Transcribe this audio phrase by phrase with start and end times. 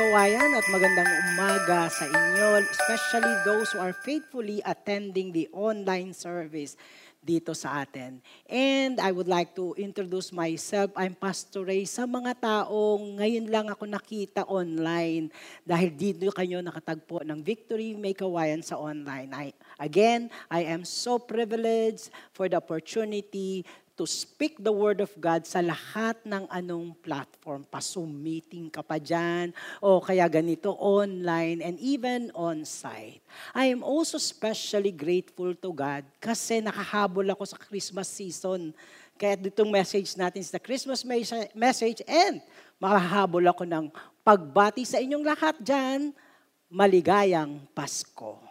[0.00, 6.72] Kawayan at magandang umaga sa inyo, especially those who are faithfully attending the online service
[7.20, 8.24] dito sa atin.
[8.48, 10.88] And I would like to introduce myself.
[10.96, 11.84] I'm Pastor Ray.
[11.84, 15.28] Sa mga taong ngayon lang ako nakita online
[15.68, 19.28] dahil dito kayo nakatagpo ng Victory May Kawayan sa online.
[19.36, 23.68] I, again, I am so privileged for the opportunity
[24.00, 27.68] to speak the Word of God sa lahat ng anong platform.
[27.68, 33.20] Pa-Zoom meeting ka pa dyan, o kaya ganito online, and even on-site.
[33.52, 38.72] I am also especially grateful to God kasi nakahabol ako sa Christmas season.
[39.20, 41.04] Kaya ditong message natin is the Christmas
[41.52, 42.40] message and
[42.80, 43.92] makahabol ako ng
[44.24, 46.08] pagbati sa inyong lahat dyan,
[46.72, 48.49] maligayang Pasko.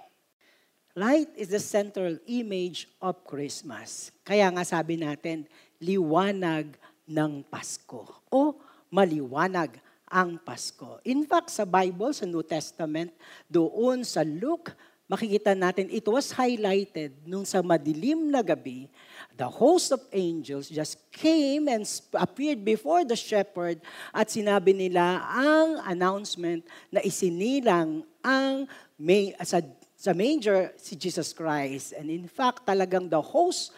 [0.99, 4.11] Light is the central image of Christmas.
[4.19, 5.47] Kaya nga sabi natin,
[5.79, 6.75] liwanag
[7.07, 8.03] ng Pasko.
[8.27, 8.59] O
[8.91, 9.79] maliwanag
[10.11, 10.99] ang Pasko.
[11.07, 13.15] In fact, sa Bible, sa New Testament,
[13.47, 14.75] doon sa Luke,
[15.07, 18.91] makikita natin it was highlighted nung sa madilim na gabi,
[19.39, 21.87] the host of angels just came and
[22.19, 23.79] appeared before the shepherd
[24.11, 26.59] at sinabi nila ang announcement
[26.91, 28.67] na isinilang ang
[28.99, 29.63] may, sa
[29.99, 31.91] sa manger si Jesus Christ.
[31.91, 33.75] And in fact, talagang the host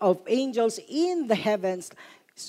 [0.00, 1.92] of angels in the heavens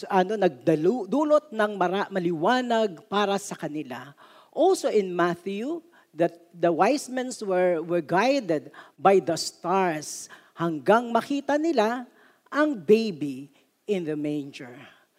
[0.07, 4.15] ano nagdulot ng mara, maliwanag para sa kanila.
[4.55, 5.83] Also in Matthew,
[6.15, 12.07] that the wise men were, were guided by the stars hanggang makita nila
[12.47, 13.51] ang baby
[13.83, 14.73] in the manger.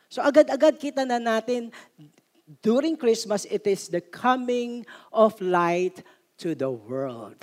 [0.08, 1.68] So agad-agad kita na natin
[2.64, 6.02] during Christmas, it is the coming of light
[6.42, 7.38] to the world.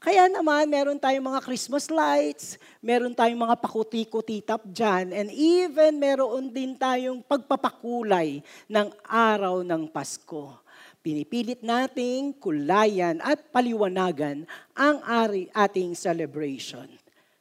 [0.00, 6.48] Kaya naman, meron tayong mga Christmas lights, meron tayong mga pakuti-kutitap dyan, and even meron
[6.48, 10.56] din tayong pagpapakulay ng araw ng Pasko.
[11.04, 16.88] Pinipilit nating kulayan at paliwanagan ang ari ating celebration.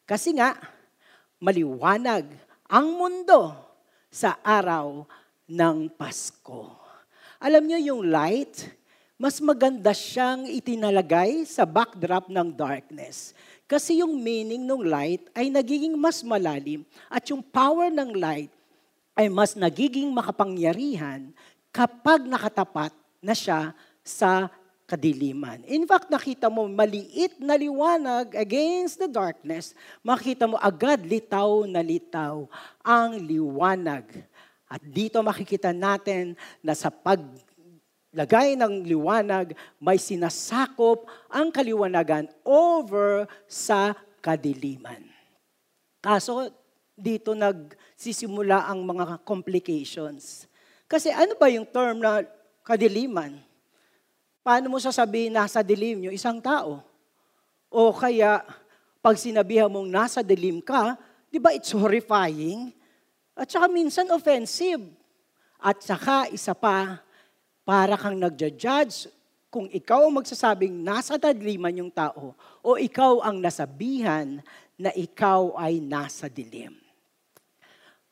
[0.04, 0.60] Kasi nga,
[1.40, 2.28] maliwanag
[2.68, 3.56] ang mundo
[4.12, 5.08] sa araw
[5.48, 6.76] ng Pasko.
[7.40, 8.68] Alam niyo yung light,
[9.20, 13.36] mas maganda siyang itinalagay sa backdrop ng darkness.
[13.68, 18.48] Kasi yung meaning ng light ay nagiging mas malalim at yung power ng light
[19.20, 21.36] ay mas nagiging makapangyarihan
[21.68, 24.48] kapag nakatapat na siya sa
[24.88, 25.68] kadiliman.
[25.68, 31.84] In fact, nakita mo maliit na liwanag against the darkness, makita mo agad litaw na
[31.84, 32.48] litaw
[32.80, 34.08] ang liwanag.
[34.66, 37.20] At dito makikita natin na sa pag
[38.10, 45.06] lagay ng liwanag, may sinasakop ang kaliwanagan over sa kadiliman.
[46.02, 46.50] Kaso
[47.00, 50.50] dito nagsisimula ang mga complications.
[50.90, 52.26] Kasi ano ba yung term na
[52.66, 53.40] kadiliman?
[54.42, 56.82] Paano mo sasabihin nasa dilim yung isang tao?
[57.70, 58.42] O kaya,
[59.00, 60.98] pag sinabihan mong nasa dilim ka,
[61.30, 62.74] di ba it's horrifying?
[63.38, 64.82] At saka minsan offensive.
[65.62, 67.04] At saka isa pa,
[67.70, 69.14] para kang nagja-judge
[69.54, 72.34] kung ikaw magsasabing nasa tadliman yung tao
[72.66, 74.42] o ikaw ang nasabihan
[74.74, 76.74] na ikaw ay nasa dilim.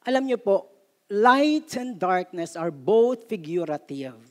[0.06, 0.70] Alam niyo po,
[1.10, 4.22] light and darkness are both figurative.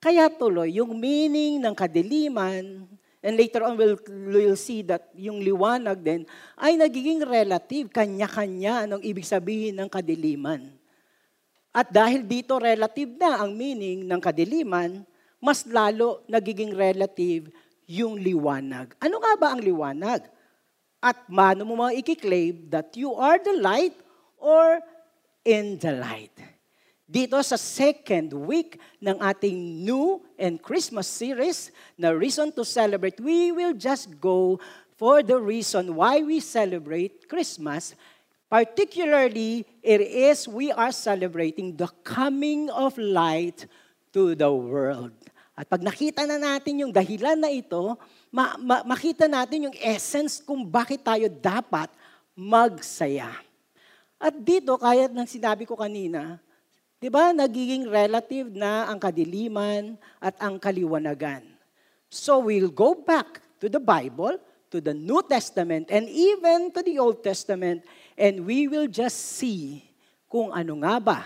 [0.00, 2.88] Kaya tuloy, yung meaning ng kadiliman,
[3.20, 4.00] and later on we'll,
[4.32, 6.24] we'll see that yung liwanag din,
[6.56, 10.79] ay nagiging relative, kanya-kanya anong ibig sabihin ng kadiliman.
[11.70, 15.06] At dahil dito relative na ang meaning ng kadiliman,
[15.38, 17.54] mas lalo nagiging relative
[17.86, 18.94] yung liwanag.
[18.98, 20.26] Ano nga ba ang liwanag?
[20.98, 23.94] At mano mo mga ikiklaim that you are the light
[24.36, 24.82] or
[25.46, 26.34] in the light.
[27.10, 33.50] Dito sa second week ng ating new and Christmas series na Reason to Celebrate, we
[33.50, 34.62] will just go
[34.94, 37.98] for the reason why we celebrate Christmas
[38.50, 43.70] Particularly, it is we are celebrating the coming of light
[44.10, 45.14] to the world.
[45.54, 47.94] At pag nakita na natin yung dahilan na ito,
[48.34, 51.94] ma- ma- makita natin yung essence kung bakit tayo dapat
[52.34, 53.30] magsaya.
[54.18, 56.42] At dito, kaya ng sinabi ko kanina,
[56.98, 61.46] di ba, nagiging relative na ang kadiliman at ang kaliwanagan.
[62.10, 64.42] So we'll go back to the Bible,
[64.74, 67.86] to the New Testament, and even to the Old Testament,
[68.20, 69.80] And we will just see
[70.28, 71.20] kung ano nga ba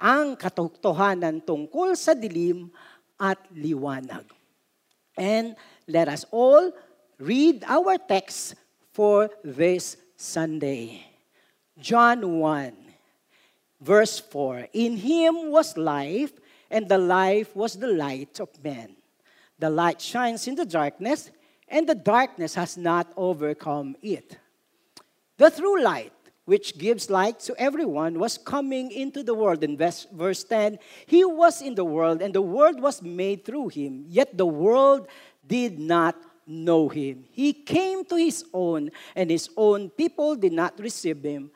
[0.00, 2.72] ang katotohanan tungkol sa dilim
[3.20, 4.24] at liwanag.
[5.12, 5.52] And
[5.84, 6.72] let us all
[7.20, 8.56] read our text
[8.96, 11.04] for this Sunday.
[11.76, 12.72] John 1,
[13.78, 14.72] verse 4.
[14.72, 16.32] In him was life,
[16.72, 18.96] and the life was the light of men.
[19.60, 21.30] The light shines in the darkness,
[21.68, 24.40] and the darkness has not overcome it.
[25.36, 26.12] The true light,
[26.44, 29.62] which gives light to everyone, was coming into the world.
[29.62, 34.04] In verse 10, He was in the world, and the world was made through Him,
[34.08, 35.06] yet the world
[35.46, 36.16] did not
[36.46, 37.24] know Him.
[37.30, 41.50] He came to His own, and His own people did not receive Him.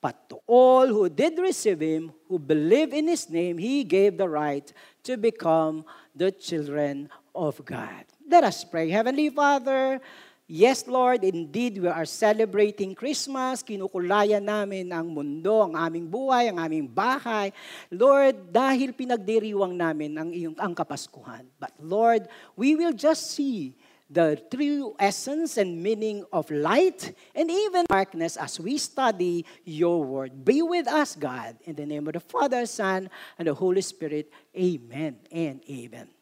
[0.00, 4.28] But to all who did receive Him, who believe in His name, He gave the
[4.28, 4.70] right
[5.04, 5.84] to become
[6.14, 8.04] the children of God.
[8.28, 8.90] Let us pray.
[8.90, 10.00] Heavenly Father,
[10.44, 13.64] Yes, Lord, indeed, we are celebrating Christmas.
[13.64, 17.48] Kinukulayan namin ang mundo, ang aming buhay, ang aming bahay.
[17.88, 21.48] Lord, dahil pinagdiriwang namin ang, iyong, ang Kapaskuhan.
[21.56, 22.28] But Lord,
[22.60, 23.72] we will just see
[24.12, 30.44] the true essence and meaning of light and even darkness as we study your word.
[30.44, 31.56] Be with us, God.
[31.64, 33.08] In the name of the Father, Son,
[33.40, 34.28] and the Holy Spirit.
[34.52, 36.12] Amen and amen.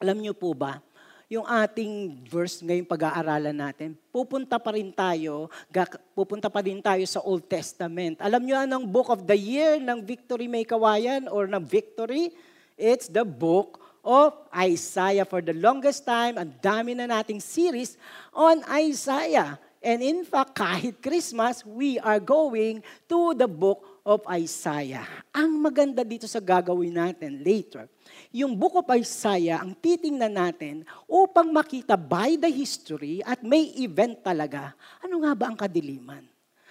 [0.00, 0.80] Alam niyo po ba,
[1.30, 5.46] yung ating verse ngayong pag-aaralan natin, pupunta pa rin tayo,
[6.10, 8.18] pupunta pa rin tayo sa Old Testament.
[8.18, 12.34] Alam niyo anong book of the year ng Victory May Kawayan or ng Victory?
[12.74, 15.22] It's the book of Isaiah.
[15.22, 17.94] For the longest time, ang dami na nating series
[18.34, 19.54] on Isaiah.
[19.78, 25.06] And in fact, kahit Christmas, we are going to the book of Isaiah.
[25.30, 27.86] Ang maganda dito sa gagawin natin later,
[28.34, 34.22] yung book of Isaiah ang titingnan natin upang makita by the history at may event
[34.22, 34.72] talaga.
[35.04, 36.24] Ano nga ba ang kadiliman?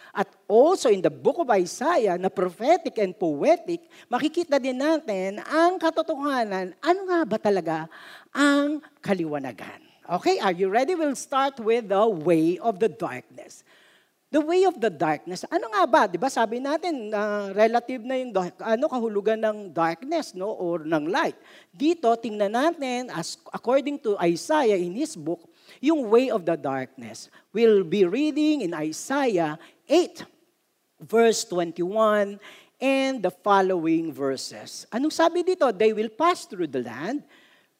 [0.09, 5.77] At also in the book of Isaiah na prophetic and poetic, makikita din natin ang
[5.77, 7.77] katotohanan, ano nga ba talaga
[8.33, 9.85] ang kaliwanagan.
[10.09, 10.97] Okay, are you ready?
[10.97, 13.61] We'll start with the way of the darkness.
[14.29, 15.41] The way of the darkness.
[15.49, 16.05] Ano nga ba?
[16.05, 16.29] 'Di ba?
[16.29, 18.29] Sabi natin uh, relative na yung
[18.61, 21.33] ano kahulugan ng darkness no or ng light.
[21.73, 25.49] Dito tingnan natin as according to Isaiah in his book,
[25.81, 27.33] yung way of the darkness.
[27.49, 29.57] We'll be reading in Isaiah
[29.89, 30.21] 8
[31.01, 32.37] verse 21
[32.77, 34.85] and the following verses.
[34.93, 35.73] Anong sabi dito?
[35.73, 37.25] They will pass through the land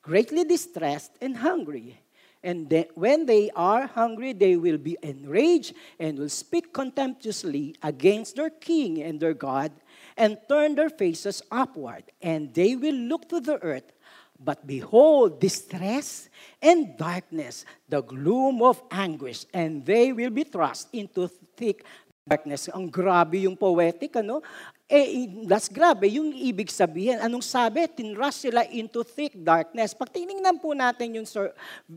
[0.02, 2.02] greatly distressed and hungry
[2.44, 8.38] And they, when they are hungry, they will be enraged and will speak contemptuously against
[8.38, 9.72] their king and their God
[10.16, 12.04] and turn their faces upward.
[12.22, 13.92] And they will look to the earth.
[14.40, 16.30] But behold, distress
[16.62, 21.28] and darkness, the gloom of anguish, and they will be thrust into
[21.58, 21.84] thick
[22.30, 22.70] darkness.
[22.70, 24.46] Ang grabe yung poetic, ano?
[24.86, 27.18] Eh, that's grabe, yung ibig sabihin.
[27.18, 27.90] Anong sabi?
[27.90, 29.98] Tinrush sila into thick darkness.
[29.98, 31.28] Pag tinignan po natin yung,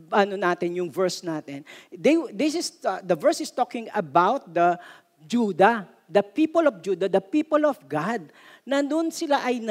[0.09, 1.61] ano natin, yung verse natin,
[1.93, 4.77] they, this is, uh, the verse is talking about the
[5.21, 8.33] Judah, the people of Judah, the people of God.
[8.65, 9.61] Nandun sila ay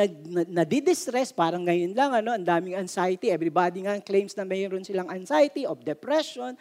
[0.51, 3.31] nadidistress, parang ngayon lang, ano, ang daming anxiety.
[3.31, 6.55] Everybody nga claims na mayroon silang anxiety of depression,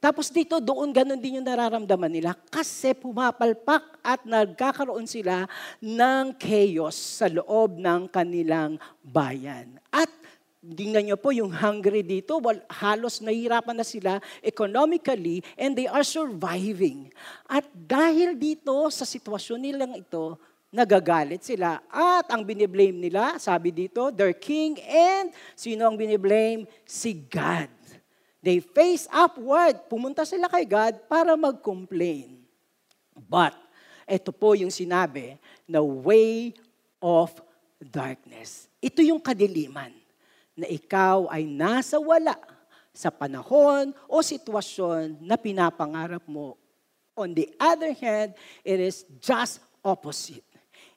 [0.00, 5.44] tapos dito, doon ganun din yung nararamdaman nila kasi pumapalpak at nagkakaroon sila
[5.76, 9.76] ng chaos sa loob ng kanilang bayan.
[9.92, 10.08] At
[10.64, 16.04] tingnan nyo po yung hungry dito, well, halos nahihirapan na sila economically and they are
[16.04, 17.12] surviving.
[17.44, 20.40] At dahil dito sa sitwasyon nilang ito,
[20.72, 21.76] nagagalit sila.
[21.92, 26.64] At ang biniblame nila, sabi dito, their king and sino ang biniblame?
[26.88, 27.79] Si God.
[28.40, 29.84] They face upward.
[29.88, 32.40] Pumunta sila kay God para mag-complain.
[33.12, 33.52] But,
[34.08, 35.36] ito po yung sinabi
[35.68, 36.56] na way
[36.98, 37.30] of
[37.78, 38.66] darkness.
[38.80, 39.92] Ito yung kadiliman
[40.56, 42.36] na ikaw ay nasa wala
[42.90, 46.58] sa panahon o sitwasyon na pinapangarap mo.
[47.16, 48.32] On the other hand,
[48.64, 50.44] it is just opposite.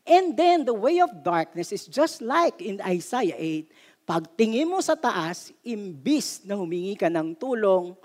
[0.03, 3.71] And then the way of darkness is just like in Isaiah 8,
[4.03, 7.95] Pagtingin mo sa taas, imbis na humingi ka ng tulong,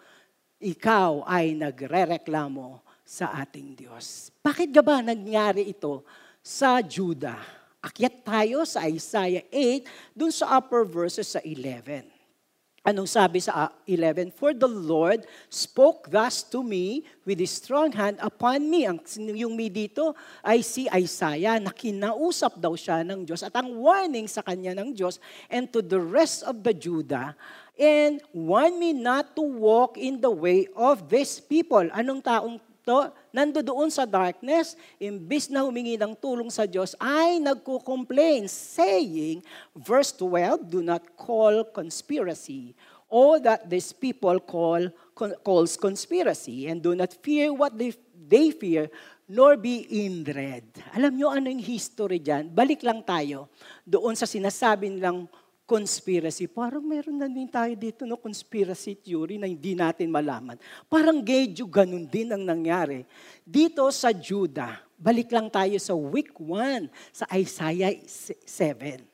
[0.63, 4.31] ikaw ay nagrereklamo sa ating Diyos.
[4.39, 6.07] Bakit ga ba nangyari ito
[6.39, 7.39] sa Judah?
[7.79, 12.18] Akyat tayo sa Isaiah 8, dun sa upper verses sa 11.
[12.87, 14.31] Anong sabi sa 11?
[14.31, 18.87] For the Lord spoke thus to me with his strong hand upon me.
[18.87, 19.03] Ang,
[19.35, 20.15] yung me dito
[20.47, 24.95] ay si Isaiah na kinausap daw siya ng Diyos at ang warning sa kanya ng
[24.95, 25.19] Diyos
[25.51, 27.35] and to the rest of the Judah
[27.75, 31.83] and warn me not to walk in the way of this people.
[31.91, 37.39] Anong taong to, nando doon sa darkness, imbis na humingi ng tulong sa Diyos, ay
[37.43, 39.45] nagko-complain, saying,
[39.77, 42.73] verse 12, do not call conspiracy,
[43.09, 44.89] all that these people call
[45.43, 48.87] calls conspiracy, and do not fear what they, they fear,
[49.29, 50.65] nor be in dread.
[50.97, 52.49] Alam nyo ano yung history dyan?
[52.49, 53.53] Balik lang tayo
[53.85, 55.29] doon sa sinasabi nilang
[55.69, 56.49] conspiracy.
[56.49, 60.57] Parang meron na din tayo dito no conspiracy theory na hindi natin malaman.
[60.89, 63.05] Parang medyo ganun din ang nangyari.
[63.45, 69.05] Dito sa Judah, balik lang tayo sa week 1 sa Isaiah 7.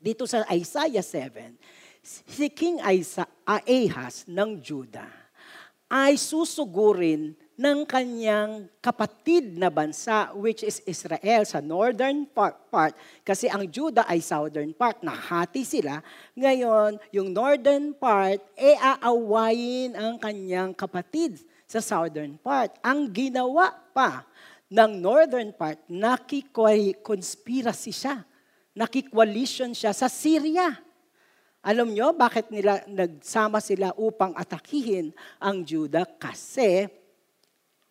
[0.00, 1.60] Dito sa Isaiah 7,
[2.02, 5.12] si King Ahaz ng Judah
[5.92, 12.96] ay susugurin ng kanyang kapatid na bansa, which is Israel, sa northern part, part.
[13.20, 15.04] Kasi ang Judah ay southern part.
[15.04, 16.00] Nahati sila.
[16.32, 22.72] Ngayon, yung northern part, e aawayin ang kanyang kapatid sa southern part.
[22.80, 24.24] Ang ginawa pa
[24.72, 28.24] ng northern part, nakikoy-conspiracy siya.
[28.72, 30.72] Nakikoalition siya sa Syria.
[31.62, 36.02] Alam nyo bakit nila nagsama sila upang atakihin ang Juda?
[36.08, 36.90] Kasi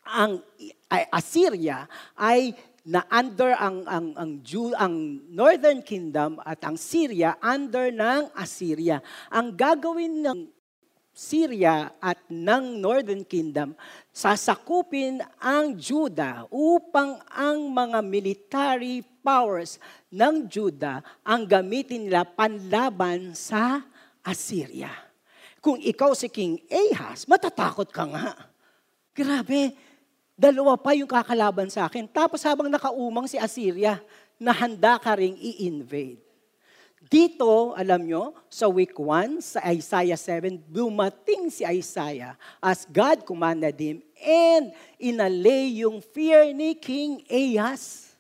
[0.06, 0.42] ang
[0.90, 1.86] Assyria
[2.18, 8.34] ay na under ang ang ang Jew, ang Northern Kingdom at ang Syria under ng
[8.34, 9.06] Assyria.
[9.30, 10.40] Ang gagawin ng
[11.12, 13.78] Syria at ng Northern Kingdom,
[14.10, 19.78] sasakupin ang Juda upang ang mga military powers
[20.10, 23.86] ng Juda ang gamitin nila panlaban sa
[24.26, 24.90] Assyria.
[25.62, 28.34] Kung ikaw si King Ahaz, matatakot ka nga.
[29.14, 29.78] Grabe,
[30.42, 32.10] dalawa pa yung kakalaban sa akin.
[32.10, 34.02] Tapos habang nakaumang si Assyria,
[34.42, 36.18] na handa ka ring i-invade.
[37.06, 43.78] Dito, alam nyo, sa week 1, sa Isaiah 7, dumating si Isaiah as God commanded
[43.78, 48.18] him and inalay yung fear ni King Ahaz.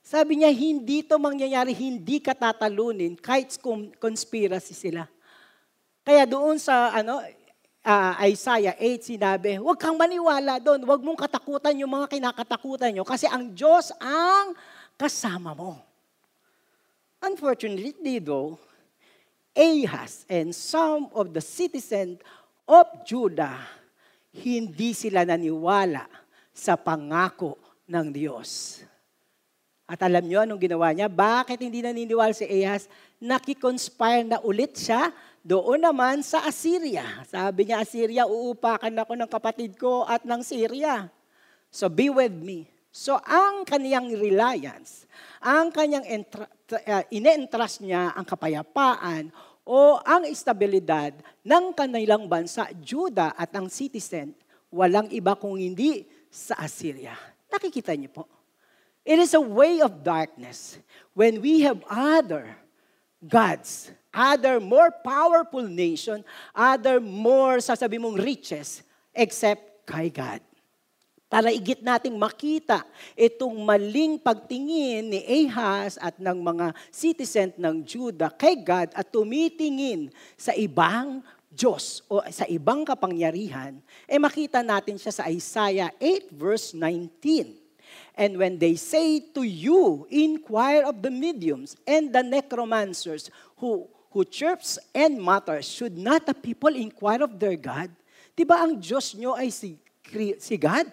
[0.00, 3.60] Sabi niya, hindi to mangyayari, hindi ka tatalunin kahit
[4.00, 5.04] conspiracy sila.
[6.00, 7.20] Kaya doon sa ano,
[7.88, 13.04] uh, Isaiah 8 sinabi, huwag kang maniwala doon, huwag mong katakutan yung mga kinakatakutan nyo
[13.08, 14.52] kasi ang Diyos ang
[15.00, 15.80] kasama mo.
[17.24, 18.60] Unfortunately though,
[19.56, 22.20] Ahaz and some of the citizens
[22.68, 23.58] of Judah,
[24.30, 26.04] hindi sila naniwala
[26.52, 28.84] sa pangako ng Diyos.
[29.88, 31.08] At alam nyo anong ginawa niya?
[31.08, 32.92] Bakit hindi naniniwala si Ahaz?
[33.18, 35.10] Nakikonspire na ulit siya
[35.44, 37.24] doon naman sa Assyria.
[37.26, 41.08] Sabi niya, Assyria, uupakan ako ng kapatid ko at ng Syria.
[41.68, 42.68] So be with me.
[42.88, 45.04] So ang kaniyang reliance,
[45.38, 49.28] ang kanyang entra- uh, ine-entrust niya ang kapayapaan
[49.68, 51.12] o ang estabilidad
[51.44, 54.32] ng kanilang bansa, Judah at ang citizen,
[54.72, 57.12] walang iba kung hindi sa Assyria.
[57.52, 58.24] Nakikita niyo po.
[59.04, 60.80] It is a way of darkness
[61.16, 62.56] when we have other
[63.24, 68.82] gods, other more powerful nation, other more, sasabi mong riches,
[69.14, 70.42] except kay God.
[71.28, 78.32] Para igit nating makita itong maling pagtingin ni Ahaz at ng mga citizen ng Judah
[78.32, 80.08] kay God at tumitingin
[80.40, 81.20] sa ibang
[81.52, 83.76] Diyos o sa ibang kapangyarihan,
[84.08, 87.68] eh makita natin siya sa Isaiah 8 verse 19.
[88.16, 93.28] And when they say to you, inquire of the mediums and the necromancers
[93.60, 97.92] who, who chirps and mutters, should not the people inquire of their God?
[98.32, 99.76] Di ba ang Diyos nyo ay si,
[100.38, 100.88] si God?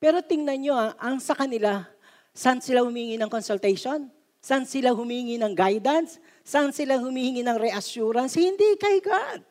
[0.00, 1.84] Pero tingnan nyo, ah, ang sa kanila,
[2.32, 4.08] saan sila humingi ng consultation?
[4.40, 6.16] Saan sila humingi ng guidance?
[6.40, 8.40] Saan sila humingi ng reassurance?
[8.40, 9.44] Hindi kay God.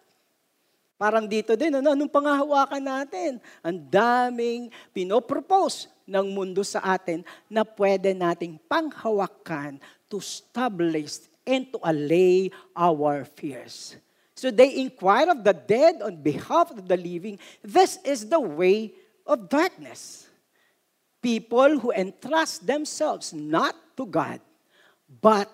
[0.99, 3.39] Parang dito din, ano, anong pangahawakan natin?
[3.63, 9.77] Ang daming pinopropose ng mundo sa atin na pwede nating panghawakan
[10.09, 13.97] to establish and to allay our fears.
[14.37, 17.41] So they inquire of the dead on behalf of the living.
[17.65, 18.93] This is the way
[19.25, 20.29] of darkness.
[21.19, 24.39] People who entrust themselves not to God,
[25.09, 25.51] but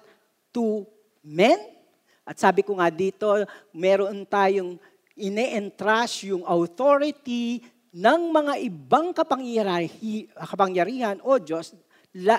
[0.54, 0.86] to
[1.26, 1.58] men.
[2.22, 3.26] At sabi ko nga dito,
[3.74, 4.78] meron tayong
[5.18, 11.74] ine-entrust yung authority ng mga ibang kapangyarihan, o Diyos
[12.22, 12.38] la,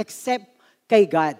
[0.00, 0.48] except
[0.88, 1.36] kay God.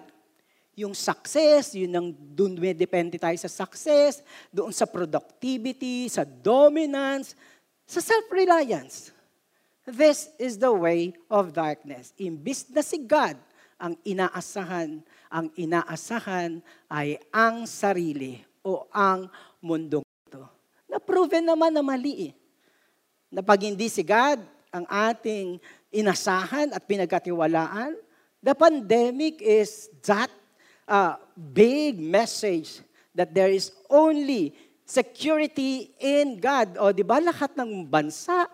[0.73, 7.37] Yung success, yun ang doon depende tayo sa success, doon sa productivity, sa dominance,
[7.85, 9.13] sa self-reliance.
[9.85, 12.15] This is the way of darkness.
[12.17, 13.37] Imbis na si God
[13.77, 19.27] ang inaasahan, ang inaasahan ay ang sarili o ang
[19.59, 20.47] mundong ito.
[20.87, 22.33] Na-proven naman na mali eh
[23.33, 24.39] na pag hindi si God
[24.73, 25.57] ang ating
[25.93, 27.97] inasahan at pinagkatiwalaan,
[28.41, 30.29] the pandemic is that
[30.87, 32.81] uh, big message
[33.15, 34.53] that there is only
[34.85, 36.75] security in God.
[36.81, 38.49] O di ba lahat ng bansa,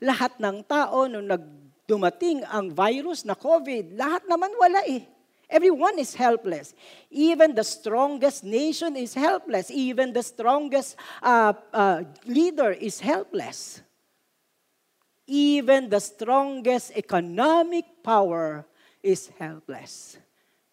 [0.00, 1.44] lahat ng tao nung nag
[1.84, 5.04] dumating ang virus na COVID, lahat naman wala eh.
[5.44, 6.72] Everyone is helpless.
[7.12, 9.68] Even the strongest nation is helpless.
[9.70, 13.84] Even the strongest uh, uh, leader is helpless.
[15.28, 18.64] Even the strongest economic power
[19.04, 20.16] is helpless.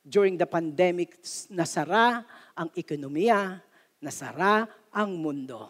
[0.02, 1.22] During the pandemic,
[1.54, 2.26] nasara
[2.58, 3.62] ang ekonomiya,
[4.02, 5.62] nasara ang mundo.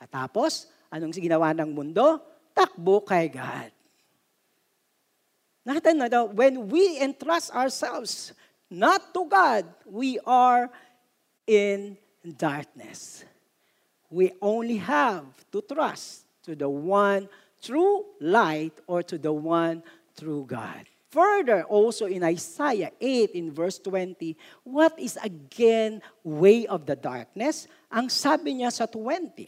[0.00, 2.18] At tapos, anong ginawa ng mundo?
[2.56, 3.70] Takbo kay God.
[5.62, 8.34] Nakita na daw, when we entrust ourselves
[8.66, 10.66] not to God, we are
[11.46, 11.94] in
[12.24, 13.22] darkness.
[14.10, 17.28] We only have to trust to the one
[17.62, 19.86] true light or to the one
[20.18, 20.88] true God.
[21.12, 24.32] Further, also in Isaiah 8 in verse 20,
[24.64, 27.68] what is again way of the darkness?
[27.92, 29.44] Ang sabi niya sa 20,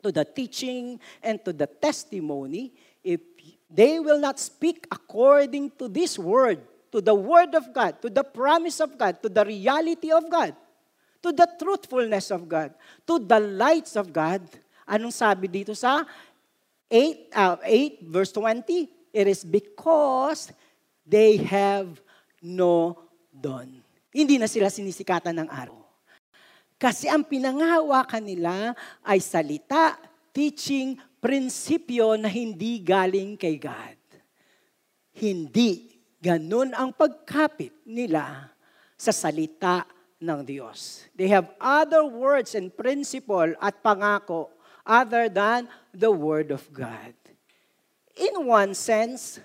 [0.00, 2.72] to the teaching and to the testimony,
[3.04, 3.20] if
[3.68, 8.24] they will not speak according to this word, to the word of God, to the
[8.24, 10.56] promise of God, to the reality of God,
[11.20, 12.72] to the truthfulness of God,
[13.04, 14.40] to the lights of God.
[14.88, 16.08] Anong sabi dito sa
[16.88, 19.12] 8, uh, 8 verse 20?
[19.12, 20.48] It is because
[21.10, 21.98] they have
[22.38, 22.94] no
[23.34, 23.82] dawn.
[24.14, 25.82] Hindi na sila sinisikatan ng araw.
[26.80, 28.72] Kasi ang pinangahawakan nila
[29.04, 29.98] ay salita,
[30.32, 33.98] teaching, prinsipyo na hindi galing kay God.
[35.12, 38.48] Hindi ganun ang pagkapit nila
[38.96, 39.84] sa salita
[40.16, 41.04] ng Diyos.
[41.12, 44.48] They have other words and principle at pangako
[44.84, 47.12] other than the Word of God.
[48.16, 49.40] In one sense,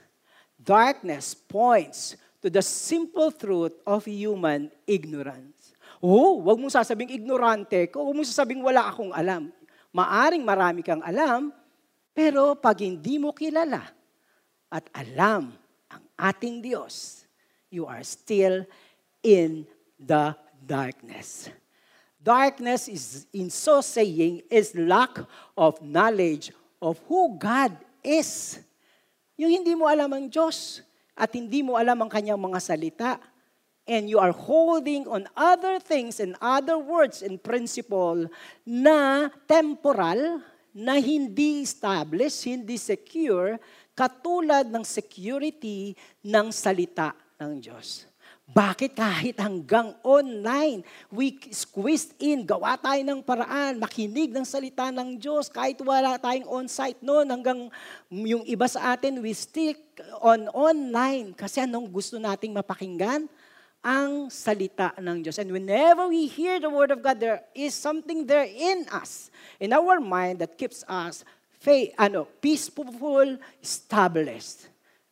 [0.65, 5.77] darkness points to the simple truth of human ignorance.
[6.01, 9.53] Oh, wag mong sasabing ignorante ko, wag mong sasabing wala akong alam.
[9.95, 11.53] Maaring marami kang alam,
[12.11, 13.85] pero pag hindi mo kilala
[14.67, 15.55] at alam
[15.87, 17.23] ang ating Diyos,
[17.71, 18.65] you are still
[19.23, 19.63] in
[19.97, 21.47] the darkness.
[22.19, 25.21] Darkness is, in so saying, is lack
[25.53, 26.49] of knowledge
[26.81, 28.57] of who God is.
[29.35, 30.79] Yung hindi mo alam ang Diyos
[31.15, 33.11] at hindi mo alam ang kanyang mga salita,
[33.85, 38.25] and you are holding on other things and other words and principle
[38.65, 40.41] na temporal,
[40.75, 43.55] na hindi established, hindi secure,
[43.95, 48.03] katulad ng security ng salita ng Diyos.
[48.45, 55.17] Bakit kahit hanggang online, we squeezed in, gawa tayo ng paraan, makinig ng salita ng
[55.17, 57.73] Diyos, kahit wala tayong on-site noon, hanggang
[58.13, 59.81] yung iba sa atin, we stick
[60.21, 61.33] on online.
[61.33, 63.25] Kasi anong gusto nating mapakinggan?
[63.81, 65.41] Ang salita ng Diyos.
[65.41, 69.73] And whenever we hear the Word of God, there is something there in us in
[69.73, 71.25] our mind that keeps us
[71.57, 74.69] faith, ano, peaceful, established.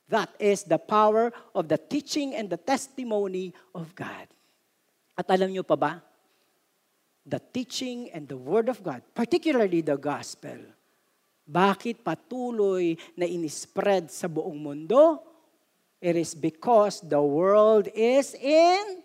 [0.09, 4.27] That is the power of the teaching and the testimony of God.
[5.17, 6.01] At alam niyo pa ba?
[7.23, 10.59] The teaching and the Word of God, particularly the gospel,
[11.47, 15.23] bakit patuloy na inispread sa buong mundo?
[16.03, 19.03] It is because the world is in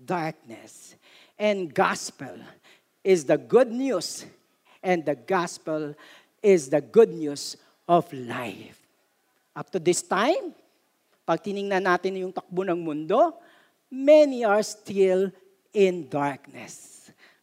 [0.00, 0.96] darkness.
[1.36, 2.40] And gospel
[3.04, 4.24] is the good news
[4.82, 5.92] and the gospel
[6.40, 8.79] is the good news of life.
[9.54, 10.54] Up to this time,
[11.26, 13.34] pag tiningnan natin yung takbo ng mundo,
[13.90, 15.30] many are still
[15.74, 17.00] in darkness.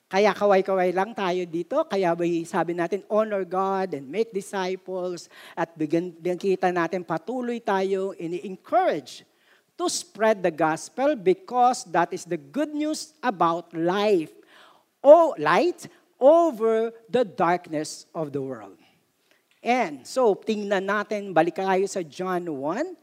[0.08, 1.84] Kaya kaway-kaway lang tayo dito.
[1.84, 2.16] Kaya
[2.48, 5.28] sabi natin, honor God and make disciples.
[5.52, 9.28] At bigyan, bigyan kita natin, patuloy tayo ini-encourage
[9.76, 14.32] to spread the gospel because that is the good news about life.
[15.04, 15.92] Oh, light
[16.24, 18.77] over the darkness of the world.
[19.68, 22.96] And so, tingnan natin, balik tayo sa John 1.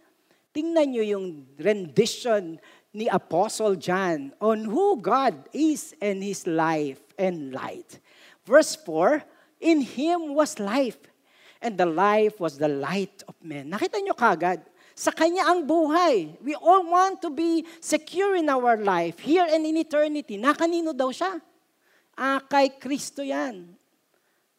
[0.57, 2.57] Tingnan nyo yung rendition
[2.89, 8.01] ni Apostle John on who God is and His life and light.
[8.49, 9.21] Verse 4,
[9.61, 10.97] In Him was life,
[11.61, 13.69] and the life was the light of men.
[13.69, 14.65] Nakita nyo kagad,
[14.97, 16.33] sa Kanya ang buhay.
[16.41, 20.41] We all want to be secure in our life, here and in eternity.
[20.41, 21.45] Na kanino daw siya?
[22.17, 23.75] Ah, kay Kristo yan.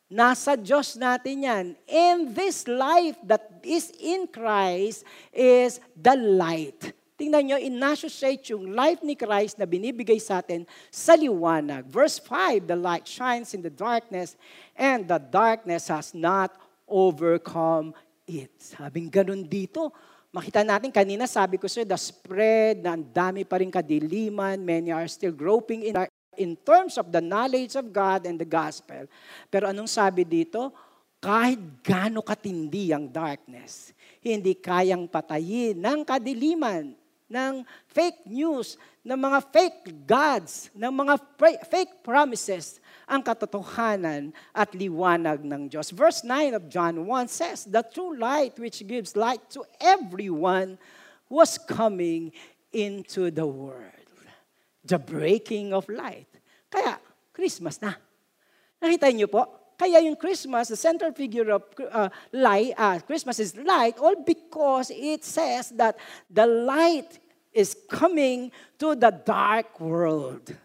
[0.06, 1.66] Nasa Diyos natin yan.
[1.90, 5.02] And this life that is in Christ
[5.34, 6.94] is the light.
[7.16, 11.88] Tingnan nyo, in-associate yung life ni Christ na binibigay sa atin sa liwanag.
[11.88, 14.36] Verse 5, the light shines in the darkness
[14.76, 16.52] and the darkness has not
[16.86, 17.96] overcome
[18.28, 18.52] it.
[18.60, 19.90] Sabing ganun dito,
[20.36, 24.92] makita natin kanina, sabi ko sir, the spread na ang dami pa rin kadiliman, many
[24.92, 25.96] are still groping in,
[26.38, 29.08] in terms of the knowledge of God and the gospel.
[29.48, 30.74] Pero anong sabi dito?
[31.26, 36.94] kahit gaano katindi ang darkness, hindi kayang patayin ng kadiliman,
[37.26, 41.18] ng fake news, ng mga fake gods, ng mga
[41.66, 42.78] fake promises,
[43.10, 45.90] ang katotohanan at liwanag ng Diyos.
[45.90, 50.78] Verse 9 of John 1 says, The true light which gives light to everyone
[51.26, 52.30] was coming
[52.70, 54.05] into the world.
[54.86, 56.30] The breaking of light.
[56.70, 57.02] Kaya,
[57.34, 57.98] Christmas na.
[58.78, 63.58] Nakita niyo po, kaya yung Christmas, the central figure of uh, light, uh, Christmas is
[63.60, 66.00] light, all because it says that
[66.32, 67.20] the light
[67.52, 70.56] is coming to the dark world.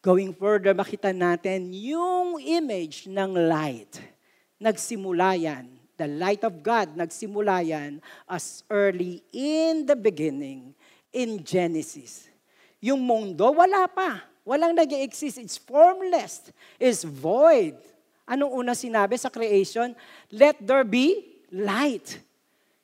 [0.00, 4.00] Going further, makita natin yung image ng light.
[4.56, 5.68] Nagsimula yan.
[5.98, 7.98] The light of God, nagsimula yan
[8.30, 10.72] as early in the beginning,
[11.10, 12.30] in Genesis.
[12.78, 14.22] Yung mundo, wala pa.
[14.46, 16.48] Walang nag exist It's formless.
[16.80, 17.76] It's void.
[18.24, 19.92] Anong una sinabi sa creation?
[20.32, 22.20] Let there be light.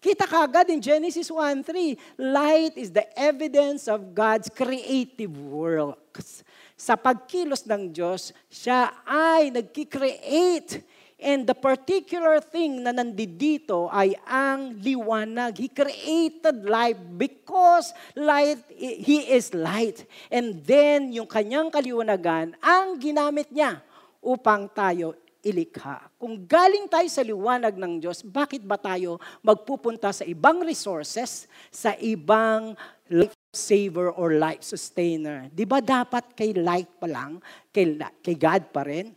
[0.04, 6.44] Kita kagad in Genesis 1.3, light is the evidence of God's creative works.
[6.76, 10.84] Sa pagkilos ng Diyos, siya ay nagki-create
[11.24, 15.56] And the particular thing na nandito ay ang liwanag.
[15.56, 20.04] He created light because light, He is light.
[20.28, 23.80] And then, yung kanyang kaliwanagan, ang ginamit niya
[24.20, 26.12] upang tayo ilikha.
[26.20, 31.96] Kung galing tayo sa liwanag ng Diyos, bakit ba tayo magpupunta sa ibang resources, sa
[32.00, 32.76] ibang
[33.08, 35.48] life saver or life sustainer?
[35.48, 37.40] Di ba dapat kay light pa lang,
[37.72, 39.12] kay, kay God pa rin?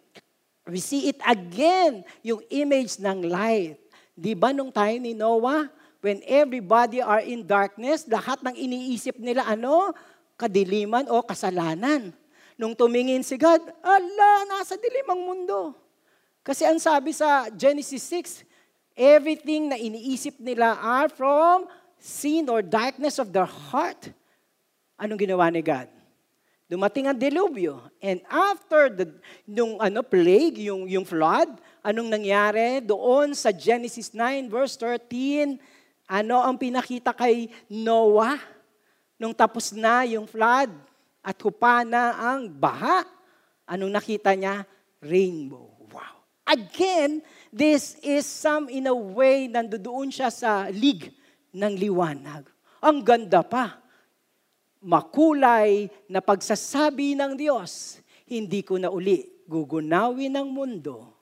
[0.67, 3.79] We see it again, yung image ng light.
[4.11, 5.71] Di ba nung time ni Noah,
[6.03, 9.95] when everybody are in darkness, lahat ng iniisip nila ano?
[10.35, 12.11] Kadiliman o kasalanan.
[12.59, 15.71] Nung tumingin si God, ala, nasa dilimang mundo.
[16.43, 18.43] Kasi ang sabi sa Genesis 6,
[18.97, 24.11] everything na iniisip nila are from sin or darkness of their heart.
[24.99, 25.96] Anong ginawa ni God?
[26.67, 27.79] Dumating ang delubyo.
[28.03, 29.07] And after the,
[29.47, 31.47] nung ano, plague, yung, yung flood,
[31.79, 32.83] anong nangyari?
[32.83, 35.55] Doon sa Genesis 9 verse 13,
[36.11, 38.35] ano ang pinakita kay Noah?
[39.15, 40.67] Nung tapos na yung flood
[41.23, 43.07] at hupa na ang baha,
[43.63, 44.67] anong nakita niya?
[44.99, 45.71] Rainbow.
[45.87, 46.19] Wow.
[46.43, 51.15] Again, this is some in a way nandoon siya sa lig
[51.55, 52.43] ng liwanag.
[52.83, 53.86] Ang ganda pa
[54.81, 61.17] makulay na pagsasabi ng Diyos, hindi ko na uli gugunawin ng mundo.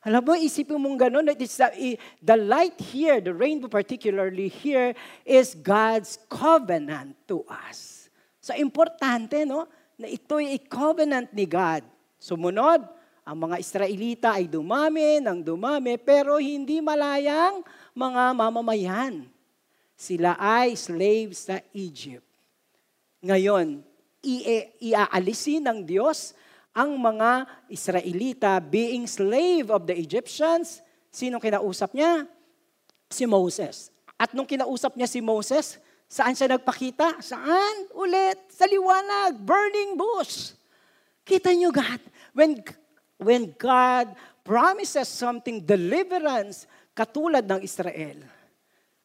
[0.00, 4.96] Alam mo, isipin mong ganun, it's the, the light here, the rainbow particularly here,
[5.28, 8.08] is God's covenant to us.
[8.40, 9.68] So, importante, no?
[10.00, 11.84] Na ito'y covenant ni God.
[12.16, 12.88] Sumunod,
[13.28, 17.60] ang mga Israelita ay dumami ng dumami, pero hindi malayang
[17.92, 19.28] mga mamamayan.
[19.92, 22.29] Sila ay slaves sa Egypt.
[23.20, 23.84] Ngayon,
[24.80, 26.32] iaalisin ng Diyos
[26.72, 30.80] ang mga Israelita being slave of the Egyptians.
[31.12, 32.24] Sino kinausap niya?
[33.12, 33.92] Si Moses.
[34.16, 35.76] At nung kinausap niya si Moses,
[36.08, 37.20] saan siya nagpakita?
[37.20, 37.88] Saan?
[37.92, 40.56] Ulit, sa liwanag, burning bush.
[41.26, 42.00] Kita niyo, God,
[42.32, 42.60] when,
[43.20, 46.64] when God promises something, deliverance,
[46.96, 48.20] katulad ng Israel,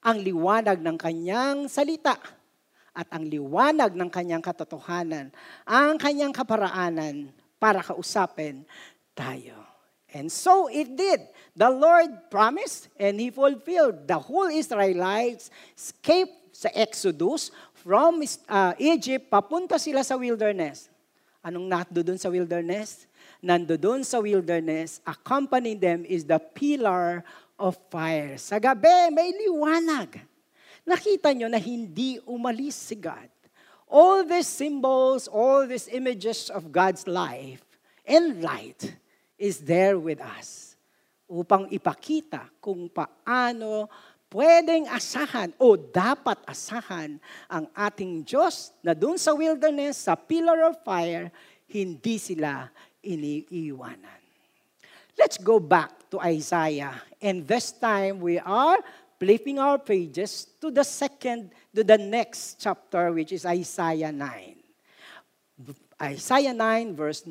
[0.05, 2.15] ang liwanag ng kanyang salita,
[2.95, 5.29] at ang liwanag ng kanyang katotohanan,
[5.67, 7.29] ang kanyang kaparaanan
[7.59, 8.63] para kausapin
[9.11, 9.59] tayo.
[10.15, 11.27] And so it did.
[11.51, 14.07] The Lord promised and He fulfilled.
[14.07, 17.51] The whole Israelites escaped sa Exodus
[17.83, 20.87] from uh, Egypt, papunta sila sa wilderness.
[21.43, 23.05] Anong nakdo doon sa wilderness?
[23.43, 27.21] Nando doon sa wilderness, accompanying them is the pillar
[27.59, 28.39] of fire.
[28.39, 30.17] Sa gabi, may liwanag
[30.85, 33.27] nakita nyo na hindi umalis si God.
[33.85, 37.61] All these symbols, all these images of God's life
[38.05, 38.97] and light
[39.37, 40.77] is there with us
[41.25, 43.89] upang ipakita kung paano
[44.29, 47.17] pwedeng asahan o dapat asahan
[47.49, 51.29] ang ating Diyos na dun sa wilderness, sa pillar of fire,
[51.69, 52.69] hindi sila
[53.01, 54.21] iniiwanan.
[55.15, 56.99] Let's go back to Isaiah.
[57.23, 58.77] And this time we are
[59.25, 64.53] flipping our pages to the second, to the next chapter, which is Isaiah 9.
[65.97, 67.25] Isaiah 9, verse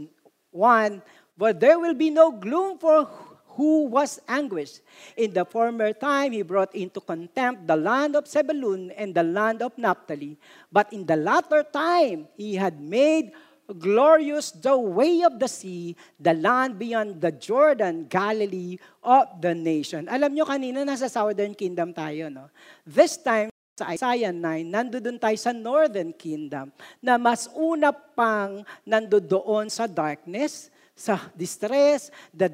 [0.50, 1.02] 1,
[1.38, 3.06] But there will be no gloom for
[3.54, 4.82] who was anguished.
[5.16, 9.62] In the former time, he brought into contempt the land of Zebulun and the land
[9.62, 10.36] of Naphtali.
[10.72, 13.30] But in the latter time, he had made
[13.72, 20.08] glorious the way of the sea, the land beyond the Jordan, Galilee of the nation.
[20.08, 22.52] Alam nyo kanina, nasa Southern Kingdom tayo, no?
[22.84, 26.70] This time, sa Isaiah 9, nandoon tayo sa Northern Kingdom,
[27.02, 32.12] na mas una pang nandoon sa darkness, sa distress,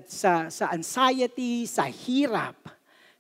[0.09, 2.57] sa, sa anxiety, sa hirap.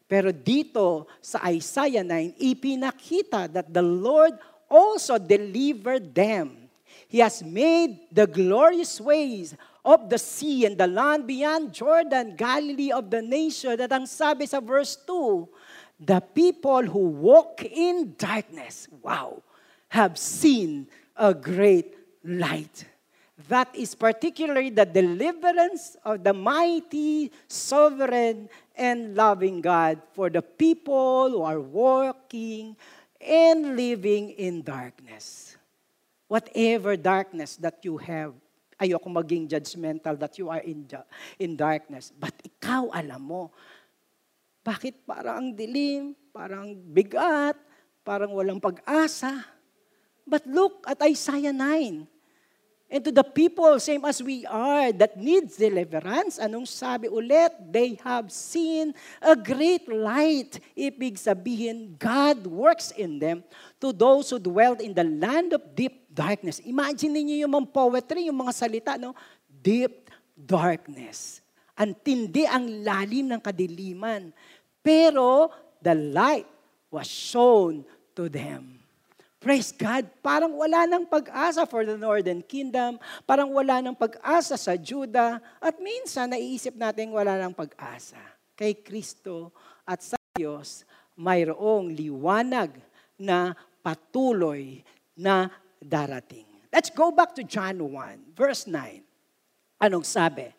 [0.08, 4.34] Pero dito sa Isaiah 9, ipinakita that the Lord
[4.66, 6.59] also delivered them
[7.10, 12.92] He has made the glorious ways of the sea and the land beyond Jordan, Galilee
[12.94, 18.86] of the nation, that ang sabi sa verse 2, the people who walk in darkness,
[19.02, 19.42] wow,
[19.90, 20.86] have seen
[21.18, 22.86] a great light.
[23.50, 28.46] That is particularly the deliverance of the mighty, sovereign,
[28.78, 32.76] and loving God for the people who are walking
[33.18, 35.49] and living in darkness
[36.30, 38.30] whatever darkness that you have,
[38.78, 40.86] ayoko maging judgmental that you are in,
[41.42, 42.14] in darkness.
[42.14, 43.50] But ikaw, alam mo,
[44.62, 47.58] bakit parang ang dilim, parang bigat,
[48.06, 49.42] parang walang pag-asa.
[50.22, 52.06] But look at Isaiah 9.
[52.90, 57.54] And to the people, same as we are, that needs deliverance, anong sabi ulit?
[57.70, 60.58] They have seen a great light.
[60.74, 63.46] Ibig sabihin, God works in them
[63.78, 66.58] to those who dwelt in the land of deep darkness.
[66.66, 69.14] Imagine niyo yung mga poetry, yung mga salita, no?
[69.46, 71.38] Deep darkness.
[71.78, 74.34] Antindi ang lalim ng kadiliman.
[74.82, 76.50] Pero the light
[76.90, 78.82] was shown to them.
[79.40, 80.04] Praise God.
[80.20, 83.00] Parang wala ng pag-asa for the Northern Kingdom.
[83.24, 85.40] Parang wala ng pag-asa sa Judah.
[85.56, 88.20] At minsan, naiisip natin wala ng pag-asa.
[88.52, 89.48] Kay Kristo
[89.88, 90.84] at sa Diyos,
[91.16, 92.76] mayroong liwanag
[93.16, 94.84] na patuloy
[95.16, 95.48] na
[95.82, 96.44] darating.
[96.72, 99.02] Let's go back to John 1, verse 9.
[99.82, 100.52] Anong sabi?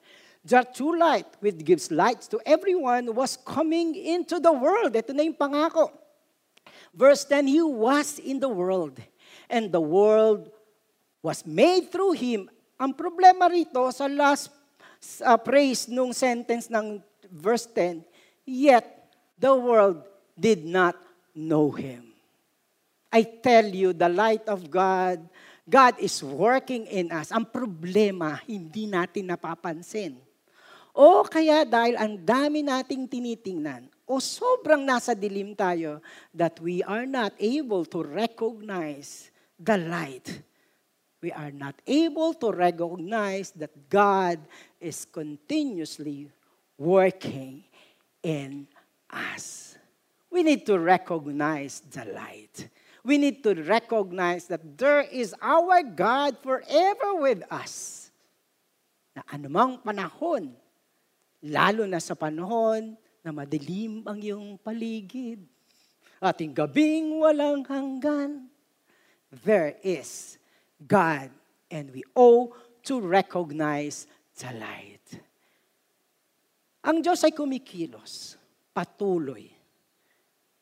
[0.44, 4.98] The true light which gives light to everyone was coming into the world.
[4.98, 5.94] Ito na yung pangako.
[6.92, 9.00] Verse 10, He was in the world,
[9.48, 10.52] and the world
[11.22, 12.50] was made through Him.
[12.82, 14.50] Ang problema rito sa last
[15.22, 18.04] uh, phrase nung sentence ng verse 10,
[18.44, 20.04] yet the world
[20.36, 20.98] did not
[21.38, 22.11] know Him.
[23.12, 25.20] I tell you, the light of God,
[25.68, 27.30] God is working in us.
[27.30, 30.16] Ang problema, hindi natin napapansin.
[30.96, 36.04] O kaya dahil ang dami nating tinitingnan, o sobrang nasa dilim tayo
[36.36, 40.44] that we are not able to recognize the light.
[41.24, 44.42] We are not able to recognize that God
[44.82, 46.28] is continuously
[46.76, 47.64] working
[48.20, 48.68] in
[49.08, 49.78] us.
[50.28, 52.68] We need to recognize the light.
[53.02, 58.08] We need to recognize that there is our God forever with us.
[59.18, 60.54] Na anumang panahon,
[61.42, 62.94] lalo na sa panahon
[63.26, 65.42] na madilim ang iyong paligid.
[66.22, 68.46] Ating gabing walang hanggan.
[69.42, 70.38] There is
[70.78, 71.34] God
[71.74, 72.54] and we owe
[72.86, 74.06] to recognize
[74.38, 75.06] the light.
[76.82, 78.38] Ang Diyos ay kumikilos,
[78.74, 79.61] patuloy.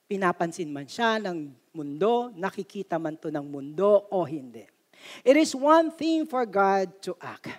[0.10, 4.65] Pinapansin man siya ng mundo, nakikita man to ng mundo o hindi.
[5.22, 7.54] It is one thing for God to act.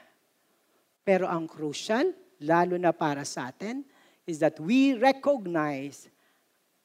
[1.07, 2.11] Pero ang crucial,
[2.43, 3.87] lalo na para sa atin,
[4.27, 6.11] is that we recognize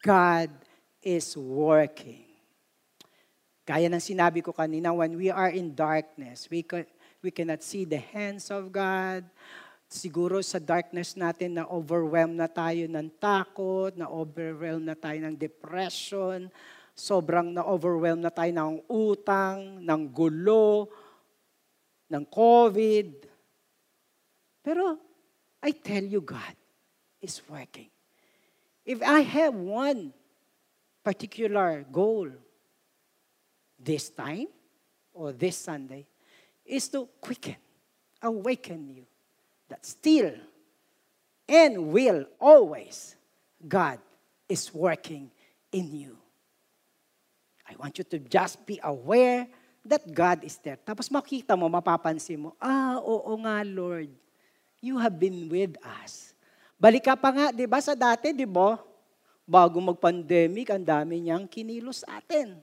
[0.06, 0.54] God
[1.02, 2.26] is working.
[3.66, 6.86] Kaya ng sinabi ko kanina, when we are in darkness, we, can,
[7.26, 9.26] we cannot see the hands of God.
[9.96, 15.40] Siguro sa darkness natin na overwhelmed na tayo ng takot, na overwhelmed na tayo ng
[15.40, 16.52] depression,
[16.92, 20.92] sobrang na overwhelmed na tayo ng utang, ng gulo,
[22.12, 23.08] ng COVID.
[24.60, 25.00] Pero
[25.64, 26.60] I tell you, God,
[27.24, 27.88] is working.
[28.84, 30.12] If I have one
[31.08, 32.36] particular goal
[33.80, 34.52] this time
[35.16, 36.04] or this Sunday,
[36.68, 37.56] is to quicken,
[38.20, 39.08] awaken you
[39.70, 40.34] that still
[41.50, 43.16] and will always
[43.62, 44.00] God
[44.50, 45.32] is working
[45.72, 46.18] in you.
[47.66, 49.50] I want you to just be aware
[49.86, 50.78] that God is there.
[50.82, 54.10] Tapos makita mo, mapapansin mo, ah, oo nga, Lord,
[54.82, 56.34] you have been with us.
[56.78, 58.78] Balik ka pa nga, di ba, sa dati, di ba?
[59.46, 62.58] Bago mag-pandemic, ang dami niyang kinilos atin.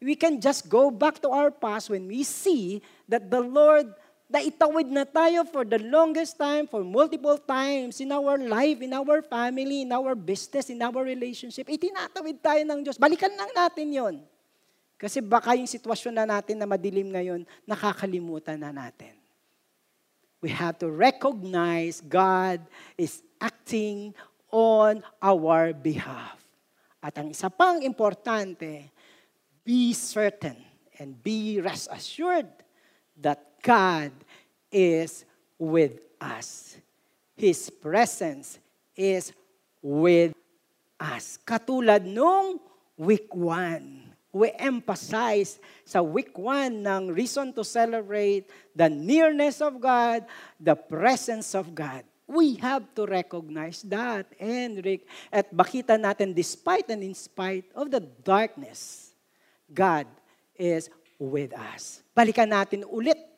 [0.00, 3.92] We can just go back to our past when we see that the Lord,
[4.32, 8.96] na itawid na tayo for the longest time, for multiple times in our life, in
[8.96, 11.68] our family, in our business, in our relationship.
[11.68, 12.96] Itinatawid tayo ng Diyos.
[12.96, 14.16] Balikan lang natin yon.
[14.96, 19.12] Kasi baka yung sitwasyon na natin na madilim ngayon, nakakalimutan na natin.
[20.40, 22.64] We have to recognize God
[22.96, 24.16] is acting
[24.48, 26.40] on our behalf.
[27.04, 28.88] At ang isa pang importante,
[29.60, 30.56] be certain
[30.96, 32.48] and be rest assured
[33.20, 34.10] that God
[34.70, 36.76] is with us.
[37.38, 38.58] His presence
[38.98, 39.32] is
[39.80, 40.34] with
[40.98, 41.38] us.
[41.46, 42.58] Katulad nung
[42.98, 44.10] week 1.
[44.32, 50.24] We emphasize sa week 1 ng reason to celebrate the nearness of God,
[50.58, 52.02] the presence of God.
[52.24, 55.04] We have to recognize that, Enric.
[55.28, 59.12] At bakita natin, despite and in spite of the darkness,
[59.68, 60.08] God
[60.56, 60.88] is
[61.20, 62.00] with us.
[62.16, 63.31] Balikan natin ulit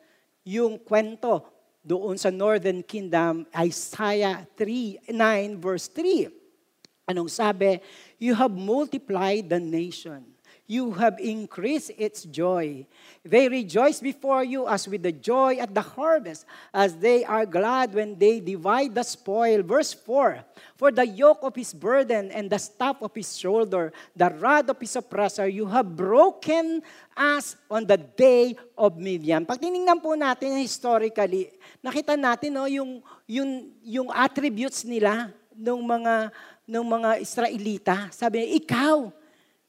[0.45, 1.41] yung kwento
[1.81, 7.09] doon sa Northern Kingdom, Isaiah 3, 9 verse 3.
[7.09, 7.81] Anong sabi?
[8.17, 10.34] You have multiplied the nation
[10.67, 12.87] you have increased its joy.
[13.25, 17.93] They rejoice before you as with the joy at the harvest, as they are glad
[17.93, 19.63] when they divide the spoil.
[19.63, 20.41] Verse 4
[20.77, 24.81] For the yoke of his burden and the staff of his shoulder, the rod of
[24.81, 26.81] his oppressor, you have broken
[27.17, 29.45] us on the day of Midian.
[29.45, 31.53] Pag tinignan po natin historically,
[31.85, 36.33] nakita natin no, yung, yung, yung attributes nila ng mga,
[36.65, 37.97] ng mga Israelita.
[38.11, 39.13] Sabi niya, ikaw,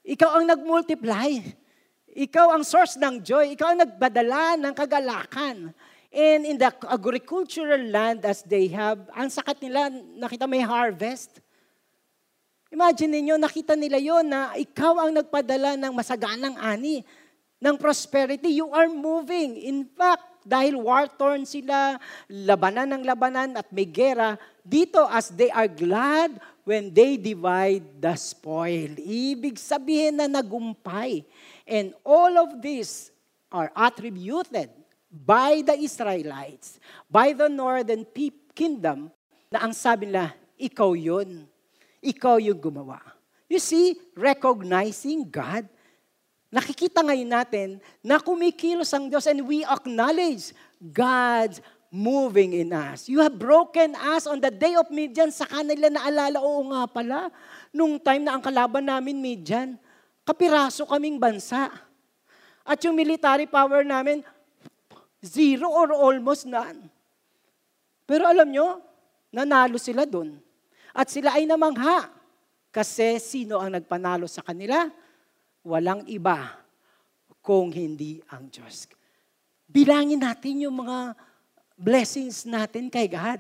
[0.06, 1.42] ikaw ang nagmultiply.
[2.16, 3.58] Ikaw ang source ng joy.
[3.58, 5.74] Ikaw ang nagbadala ng kagalakan.
[6.16, 11.44] And in the agricultural land as they have, ang sakat nila, nakita may harvest.
[12.72, 17.04] Imagine niyo nakita nila yon na ikaw ang nagpadala ng masaganang ani,
[17.60, 18.64] ng prosperity.
[18.64, 19.60] You are moving.
[19.60, 21.98] In fact, dahil war-torn sila,
[22.30, 28.18] labanan ng labanan at may gera, dito as they are glad when they divide the
[28.18, 28.90] spoil.
[28.98, 31.22] Ibig sabihin na nagumpay.
[31.64, 33.14] And all of this
[33.54, 34.74] are attributed
[35.08, 38.04] by the Israelites, by the northern
[38.52, 39.14] kingdom,
[39.54, 41.46] na ang sabi nila, ikaw yun.
[42.02, 43.00] Ikaw yung gumawa.
[43.46, 45.70] You see, recognizing God,
[46.50, 47.70] nakikita ngayon natin
[48.02, 50.50] na kumikilos ang Diyos and we acknowledge
[50.82, 51.62] God's
[51.96, 53.08] moving in us.
[53.08, 55.32] You have broken us on the day of Midian.
[55.32, 57.32] Sa kanila naalala, oo nga pala,
[57.72, 59.80] nung time na ang kalaban namin Midian,
[60.28, 61.72] kapiraso kaming bansa.
[62.68, 64.20] At yung military power namin,
[65.24, 66.92] zero or almost none.
[68.04, 68.84] Pero alam nyo,
[69.32, 70.36] nanalo sila doon.
[70.92, 72.12] At sila ay namangha.
[72.76, 74.92] Kasi sino ang nagpanalo sa kanila?
[75.64, 76.60] Walang iba
[77.40, 78.92] kung hindi ang Diyos.
[79.66, 81.16] Bilangin natin yung mga
[81.76, 83.40] blessings natin kay God.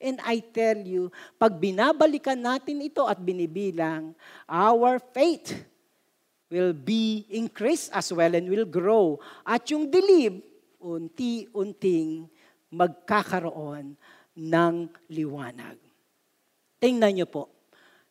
[0.00, 1.08] And I tell you,
[1.40, 4.12] pag binabalikan natin ito at binibilang,
[4.44, 5.64] our faith
[6.52, 9.16] will be increased as well and will grow.
[9.48, 10.44] At yung dilib,
[10.76, 12.28] unti-unting
[12.68, 13.96] magkakaroon
[14.36, 14.74] ng
[15.08, 15.80] liwanag.
[16.82, 17.48] Tingnan niyo po.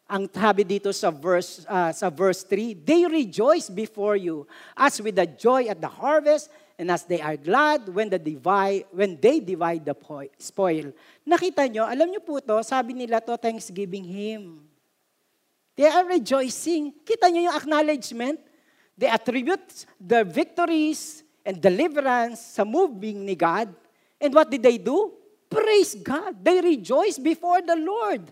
[0.09, 4.43] Ang sabi dito sa verse uh, sa verse 3, they rejoice before you
[4.75, 6.51] as with the joy at the harvest
[6.83, 9.95] and as they are glad when, the divide, when they divide the
[10.35, 10.91] spoil.
[11.23, 14.59] Nakita nyo, alam nyo po to, sabi nila to, thanksgiving Him.
[15.79, 16.91] They are rejoicing.
[17.07, 18.35] Kita nyo yung acknowledgement?
[18.99, 23.71] They attribute their victories and deliverance sa moving ni God.
[24.19, 25.15] And what did they do?
[25.47, 26.35] Praise God.
[26.43, 28.27] They rejoice before the Lord.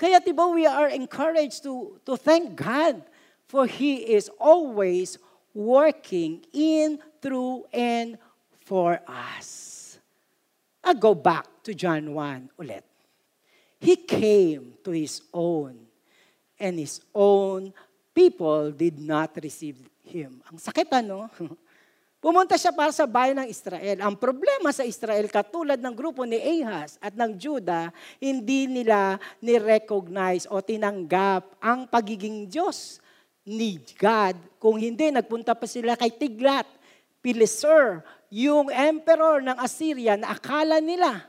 [0.00, 3.04] Kaya diba we are encouraged to, to thank God
[3.44, 5.20] for He is always
[5.58, 8.14] working in, through, and
[8.62, 9.98] for us.
[10.78, 12.86] I go back to John 1 ulit.
[13.82, 15.82] He came to His own,
[16.62, 17.74] and His own
[18.14, 20.38] people did not receive Him.
[20.46, 21.26] Ang sakit ano?
[22.22, 23.98] Pumunta siya para sa bayan ng Israel.
[24.02, 30.50] Ang problema sa Israel, katulad ng grupo ni Ahaz at ng Juda, hindi nila ni-recognize
[30.50, 32.98] o tinanggap ang pagiging Diyos
[33.48, 34.36] ni God.
[34.60, 36.68] Kung hindi, nagpunta pa sila kay Tiglat,
[37.24, 41.24] Pileser, yung emperor ng Assyria na akala nila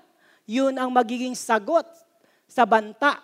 [0.49, 1.86] yun ang magiging sagot
[2.49, 3.22] sa banta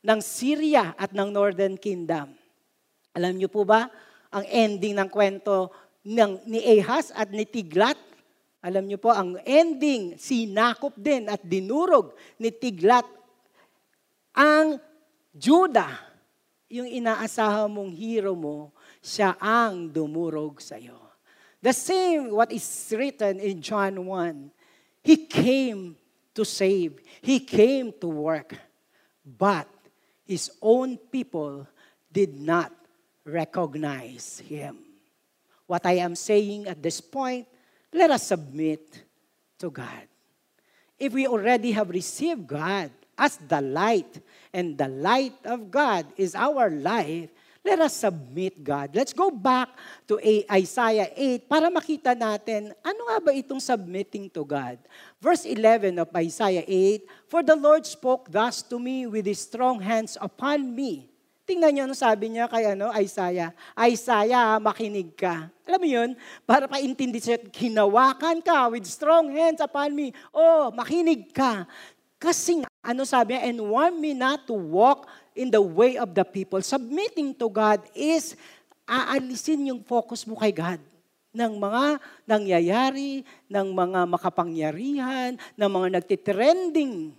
[0.00, 2.32] ng Syria at ng Northern Kingdom.
[3.12, 3.92] Alam niyo po ba,
[4.32, 5.68] ang ending ng kwento
[6.00, 8.00] ng, ni Ahaz at ni Tiglat,
[8.64, 13.04] alam niyo po, ang ending, sinakop din at dinurog ni Tiglat
[14.32, 14.80] ang
[15.36, 16.11] Judah
[16.72, 18.72] yung inaasahan mong hero mo,
[19.04, 20.96] siya ang dumurog sa iyo.
[21.60, 22.64] The same what is
[22.96, 25.04] written in John 1.
[25.04, 25.94] He came
[26.32, 26.96] to save.
[27.20, 28.56] He came to work.
[29.20, 29.68] But
[30.24, 31.68] his own people
[32.10, 32.72] did not
[33.22, 34.92] recognize him.
[35.72, 37.48] what I am saying at this point,
[37.96, 39.04] let us submit
[39.56, 40.04] to God.
[40.98, 44.20] If we already have received God as the light,
[44.52, 47.32] and the light of God is our life,
[47.62, 48.90] let us submit God.
[48.90, 49.70] Let's go back
[50.10, 50.18] to
[50.50, 54.82] Isaiah 8 para makita natin ano nga ba itong submitting to God.
[55.22, 59.78] Verse 11 of Isaiah 8, For the Lord spoke thus to me with his strong
[59.78, 61.06] hands upon me.
[61.42, 63.50] Tingnan niyo ano sabi niya kay ano, Isaiah.
[63.74, 65.50] Isaiah, makinig ka.
[65.66, 66.10] Alam mo yun?
[66.46, 70.14] Para paintindi siya, hinawakan ka with strong hands upon me.
[70.30, 71.66] Oh, makinig ka.
[72.22, 76.22] Kasi ano sabi niya, and want me not to walk in the way of the
[76.22, 76.62] people.
[76.62, 78.38] Submitting to God is
[78.86, 80.78] aalisin yung focus mo kay God
[81.34, 87.10] ng mga nangyayari, ng mga makapangyarihan, ng mga nagtitrending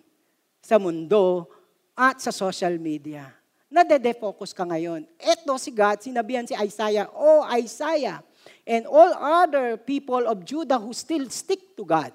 [0.63, 1.51] sa mundo
[1.97, 3.27] at sa social media.
[3.73, 5.03] Nade-defocus ka ngayon.
[5.17, 8.21] Ito si God, sinabihan si Isaiah, Oh Isaiah,
[8.63, 12.13] and all other people of Judah who still stick to God,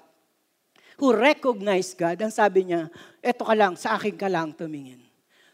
[0.99, 2.91] who recognize God, ang sabi niya,
[3.23, 4.99] eto ka lang, sa akin ka lang tumingin.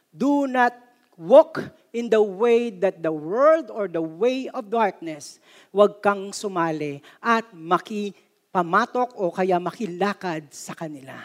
[0.10, 0.74] Do not
[1.16, 1.62] walk
[1.94, 5.38] in the way that the world or the way of darkness.
[5.70, 11.16] Huwag kang sumali at makipamatok o kaya makilakad sa kanila.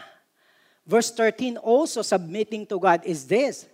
[0.84, 3.66] Verse 13 also submitting to God is this,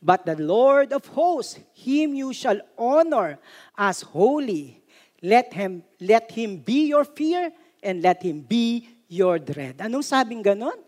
[0.00, 3.36] But the Lord of hosts, him you shall honor
[3.76, 4.80] as holy.
[5.20, 7.52] Let him, let him be your fear
[7.84, 9.82] and let him be your dread.
[9.82, 10.78] Anong sabing ganon?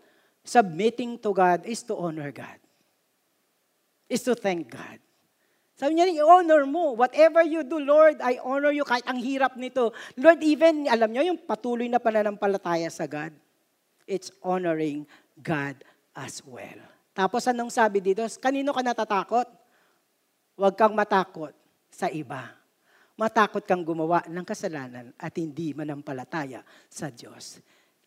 [0.47, 2.63] Submitting to God is to honor God
[4.13, 5.01] is to thank God.
[5.73, 6.93] Sabi niya, i-honor mo.
[6.93, 9.89] Whatever you do, Lord, I honor you kahit ang hirap nito.
[10.21, 13.33] Lord, even, alam niyo, yung patuloy na pananampalataya sa God,
[14.05, 15.09] it's honoring
[15.41, 15.81] God
[16.13, 16.77] as well.
[17.17, 18.21] Tapos anong sabi dito?
[18.37, 19.49] Kanino ka natatakot?
[20.53, 21.53] Huwag kang matakot
[21.89, 22.53] sa iba.
[23.17, 27.57] Matakot kang gumawa ng kasalanan at hindi manampalataya sa Diyos.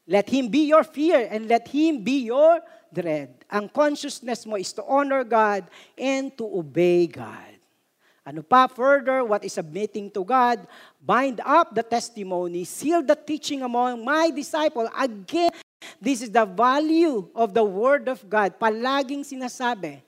[0.06, 2.62] Let Him be your fear and let Him be your
[2.94, 3.34] dread.
[3.50, 5.66] Ang consciousness mo is to honor God
[5.98, 7.58] and to obey God.
[8.26, 10.62] Ano pa further, what is submitting to God?
[10.98, 14.90] Bind up the testimony, seal the teaching among my disciple.
[14.98, 15.54] Again,
[16.02, 18.58] this is the value of the Word of God.
[18.58, 20.02] Palaging sinasabi,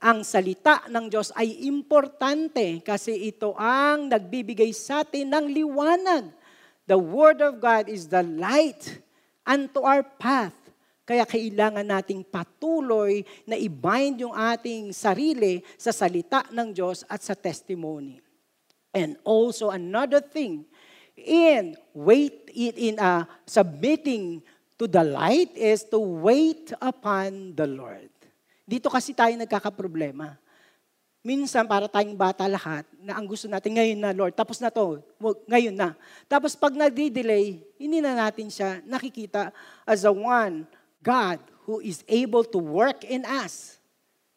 [0.00, 6.37] ang salita ng Diyos ay importante kasi ito ang nagbibigay sa atin ng liwanag
[6.88, 9.04] The Word of God is the light
[9.44, 10.56] unto our path.
[11.04, 17.36] Kaya kailangan nating patuloy na i-bind yung ating sarili sa salita ng Diyos at sa
[17.36, 18.24] testimony.
[18.96, 20.64] And also another thing,
[21.12, 24.40] in wait in, in uh, submitting
[24.80, 28.08] to the light is to wait upon the Lord.
[28.64, 30.40] Dito kasi tayo nagkakaproblema.
[31.28, 35.04] Minsan, para tayong bata lahat, na ang gusto natin ngayon na, Lord, tapos na to,
[35.44, 35.92] ngayon na.
[36.24, 39.52] Tapos pag nagdi-delay, hindi na natin siya nakikita
[39.84, 40.64] as a one
[41.04, 41.36] God
[41.68, 43.76] who is able to work in us.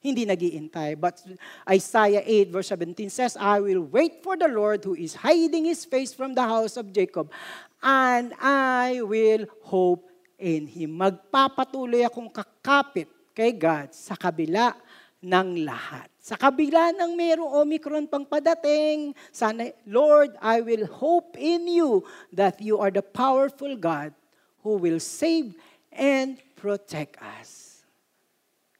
[0.03, 0.99] Hindi nagiintay.
[0.99, 1.23] But
[1.63, 5.87] Isaiah 8 verse 17 says, I will wait for the Lord who is hiding His
[5.87, 7.31] face from the house of Jacob,
[7.79, 10.99] and I will hope in Him.
[10.99, 14.75] Magpapatuloy akong kakapit kay God sa kabila
[15.23, 16.10] ng lahat.
[16.21, 22.61] Sa kabila ng mayroong Omicron pang padating, sana, Lord, I will hope in you that
[22.61, 24.13] you are the powerful God
[24.61, 25.57] who will save
[25.89, 27.81] and protect us.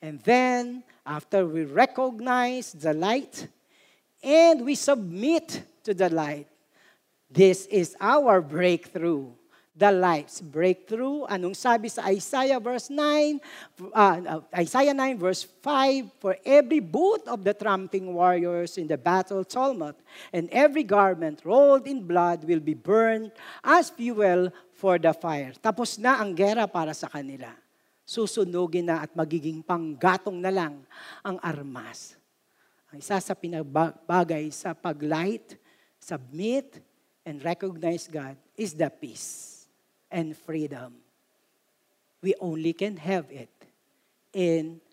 [0.06, 3.50] And then, after we recognize the light
[4.22, 6.46] and we submit to the light,
[7.26, 9.34] this is our breakthrough
[9.72, 11.24] the life's breakthrough.
[11.32, 13.40] Anong sabi sa Isaiah verse 9,
[13.96, 19.44] uh, Isaiah 9 verse 5, For every boot of the tramping warriors in the battle
[19.48, 19.96] tumult,
[20.36, 23.32] and every garment rolled in blood will be burned
[23.64, 25.56] as fuel for the fire.
[25.64, 27.52] Tapos na ang gera para sa kanila.
[28.04, 30.84] Susunugin na at magiging panggatong na lang
[31.24, 32.20] ang armas.
[32.92, 35.56] Ang isa sa pinabagay sa paglight,
[35.96, 36.84] submit,
[37.24, 39.61] and recognize God is the peace
[40.12, 41.00] and freedom.
[42.22, 43.50] We only can have it
[44.30, 44.84] in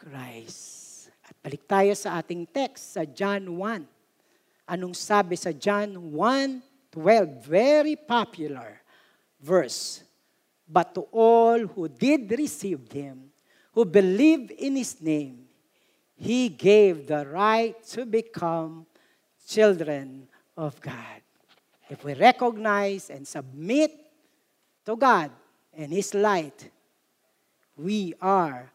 [0.00, 1.12] Christ.
[1.22, 3.86] At balik tayo sa ating text sa John 1.
[4.66, 7.46] Anong sabi sa John 1:12?
[7.46, 8.82] Very popular
[9.38, 10.02] verse.
[10.66, 13.30] But to all who did receive him,
[13.76, 15.46] who believed in his name,
[16.18, 18.86] he gave the right to become
[19.46, 21.22] children of God.
[21.90, 24.01] If we recognize and submit
[24.84, 25.30] to God
[25.72, 26.70] and His light,
[27.78, 28.70] we are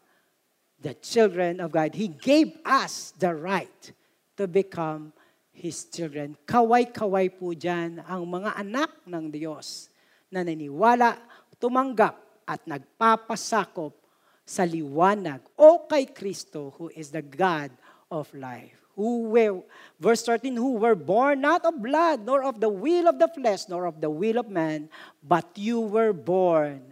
[0.80, 1.94] the children of God.
[1.94, 3.92] He gave us the right
[4.38, 5.12] to become
[5.52, 6.38] His children.
[6.46, 9.90] Kaway-kaway po dyan ang mga anak ng Diyos
[10.30, 11.18] na naniniwala,
[11.58, 13.92] tumanggap at nagpapasakop
[14.48, 17.68] sa liwanag o kay Kristo who is the God
[18.08, 18.87] of life.
[18.98, 19.62] Who were,
[20.02, 23.70] verse 13, who were born not of blood, nor of the will of the flesh,
[23.70, 24.90] nor of the will of man,
[25.22, 26.90] but you were born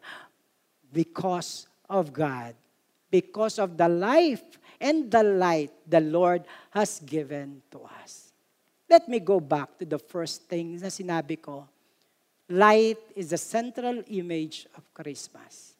[0.95, 2.55] because of God,
[3.11, 4.47] because of the life
[4.79, 8.31] and the light the Lord has given to us.
[8.87, 11.67] Let me go back to the first thing na sinabi ko.
[12.47, 15.75] Light is the central image of Christmas.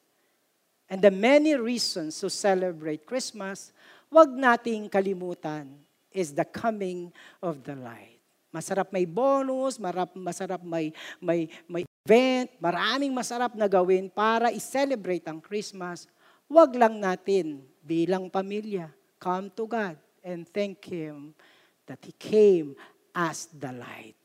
[0.91, 3.71] And the many reasons to celebrate Christmas,
[4.11, 5.86] wag nating kalimutan
[6.17, 7.13] is the coming
[7.45, 8.17] of the light.
[8.49, 10.89] Masarap may bonus, marap, masarap may,
[11.21, 16.09] may, may event, maraming masarap na gawin para i-celebrate ang Christmas.
[16.49, 18.89] Wag lang natin bilang pamilya,
[19.21, 21.37] come to God and thank Him
[21.85, 22.79] that He came
[23.13, 24.17] as the light.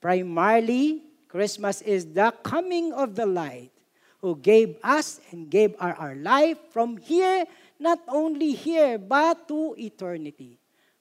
[0.00, 3.74] Primarily, Christmas is the coming of the light
[4.22, 7.44] who gave us and gave our, our life from here,
[7.76, 10.59] not only here, but to eternity.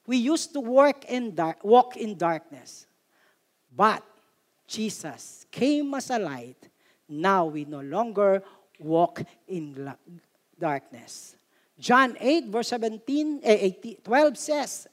[0.10, 2.88] We used to work in dark, walk in darkness.
[3.70, 4.01] But
[4.66, 6.57] Jesus came as a light.
[7.07, 8.41] Now we no longer
[8.80, 9.93] walk in
[10.57, 11.36] darkness.
[11.78, 14.88] John 8, verse 17, eh, 18, 12 says,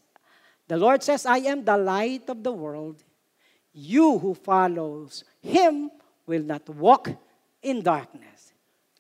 [0.68, 3.02] The Lord says, I am the light of the world.
[3.72, 5.92] You who follows him
[6.26, 7.08] will not walk
[7.62, 8.52] in darkness.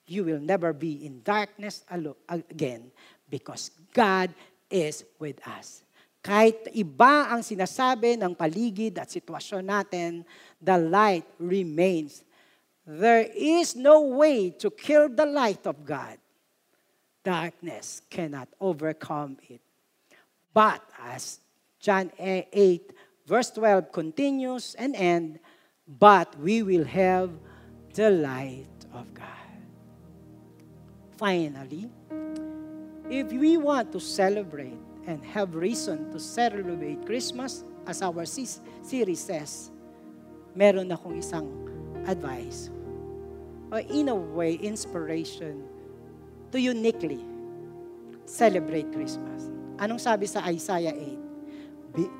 [0.06, 1.84] You will never be in darkness
[2.30, 2.90] again
[3.28, 4.32] because God
[4.70, 5.82] is with us.
[6.26, 10.26] Kahit iba ang sinasabi ng paligid at sitwasyon natin,
[10.58, 12.26] the light remains.
[12.82, 16.18] There is no way to kill the light of God.
[17.22, 19.62] Darkness cannot overcome it.
[20.50, 21.38] But as
[21.78, 22.50] John 8,
[23.22, 25.38] verse 12 continues and end,
[25.86, 27.30] but we will have
[27.94, 29.46] the light of God.
[31.18, 31.86] Finally,
[33.06, 39.70] if we want to celebrate and have reason to celebrate Christmas, as our series says,
[40.54, 41.46] meron akong isang
[42.06, 42.70] advice
[43.70, 45.64] or in a way, inspiration
[46.52, 47.20] to uniquely
[48.24, 49.50] celebrate Christmas.
[49.78, 51.26] Anong sabi sa Isaiah 8?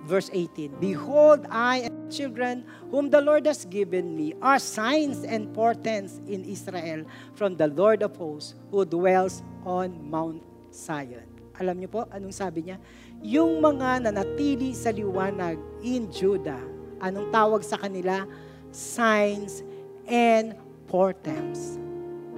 [0.09, 5.53] Verse 18, Behold, I and children whom the Lord has given me are signs and
[5.53, 7.05] portents in Israel
[7.37, 10.41] from the Lord of hosts who dwells on Mount
[10.73, 11.36] Zion.
[11.57, 12.77] Alam niyo po, anong sabi niya?
[13.25, 16.61] Yung mga nanatili sa liwanag in Judah,
[17.01, 18.29] anong tawag sa kanila?
[18.73, 19.65] Signs
[20.05, 20.53] and
[20.87, 21.81] portents.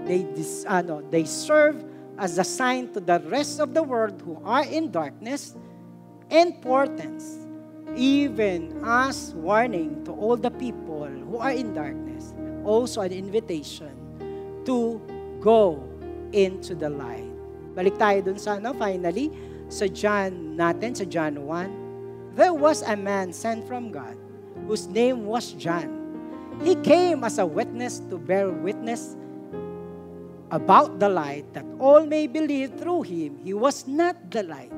[0.07, 1.83] They, dis, ano, they serve
[2.19, 5.55] as a sign to the rest of the world who are in darkness
[6.31, 7.47] and portents,
[7.97, 13.95] even as warning to all the people who are in darkness, also an invitation
[14.65, 15.01] to
[15.41, 15.83] go
[16.33, 17.28] into the light.
[17.79, 19.31] Balik tayo dun sa, no, finally,
[19.71, 22.35] sa John natin, sa John 1.
[22.35, 24.19] There was a man sent from God
[24.67, 25.87] whose name was John.
[26.59, 29.15] He came as a witness to bear witness
[30.51, 33.39] about the light that all may believe through him.
[33.47, 34.75] He was not the light,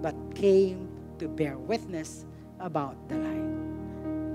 [0.00, 0.88] but came
[1.20, 2.24] to bear witness
[2.56, 3.48] about the light.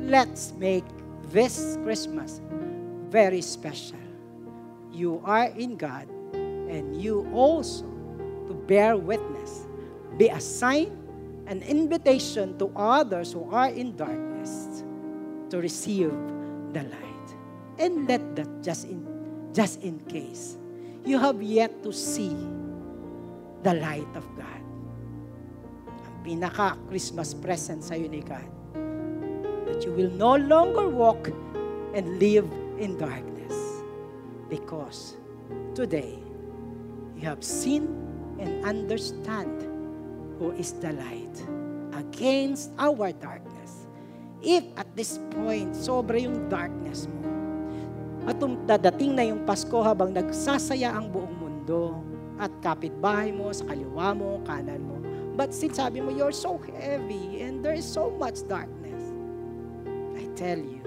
[0.05, 0.85] Let's make
[1.33, 2.37] this Christmas
[3.09, 3.97] very special.
[4.93, 6.05] You are in God
[6.69, 7.89] and you also
[8.47, 9.67] to bear witness.
[10.17, 10.93] Be a sign,
[11.47, 14.83] an invitation to others who are in darkness
[15.49, 16.13] to receive
[16.71, 17.27] the light.
[17.79, 19.01] And let that just in,
[19.53, 20.57] just in case
[21.05, 22.35] you have yet to see
[23.63, 24.61] the light of God.
[26.05, 28.45] Ang pinaka-Christmas present sa ni God.
[29.65, 31.31] That you will no longer walk
[31.95, 32.45] and live
[32.77, 33.55] in darkness.
[34.51, 35.15] Because
[35.73, 36.19] today,
[37.19, 37.83] you have seen
[38.39, 39.51] and understand
[40.39, 41.35] who is the light
[41.99, 43.91] against our darkness.
[44.39, 47.27] If at this point, sobra yung darkness mo,
[48.23, 51.99] at dadating na yung Pasko habang nagsasaya ang buong mundo,
[52.39, 54.95] at kapitbahay mo, sa kaliwa mo, kanan mo,
[55.35, 59.11] but still sabi mo, you're so heavy and there is so much darkness.
[60.15, 60.79] I tell you,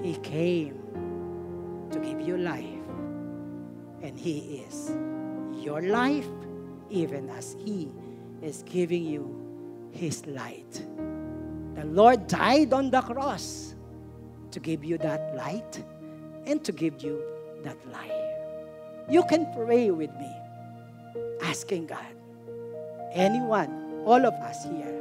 [0.00, 0.80] He came
[1.92, 2.80] to give you life.
[3.98, 4.94] And He is
[5.68, 6.32] your life,
[6.88, 7.92] even as He
[8.40, 9.28] is giving you
[9.92, 10.72] His light.
[11.76, 13.74] The Lord died on the cross
[14.50, 15.84] to give you that light
[16.46, 17.20] and to give you
[17.64, 18.24] that life.
[19.10, 20.32] You can pray with me,
[21.42, 22.14] asking God,
[23.12, 24.96] anyone, all of us here,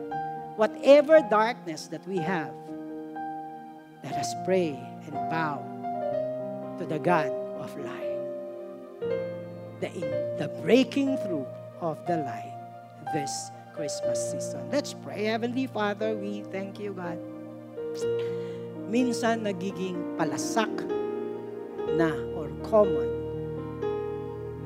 [0.57, 2.51] whatever darkness that we have,
[4.03, 5.63] let us pray and bow
[6.77, 7.31] to the God
[7.63, 8.06] of light.
[9.79, 10.07] The, in,
[10.41, 11.45] the breaking through
[11.81, 12.57] of the light
[13.13, 14.65] this Christmas season.
[14.73, 15.29] Let's pray.
[15.29, 17.21] Heavenly Father, we thank you, God.
[18.89, 20.73] Minsan nagiging palasak
[21.93, 23.05] na or common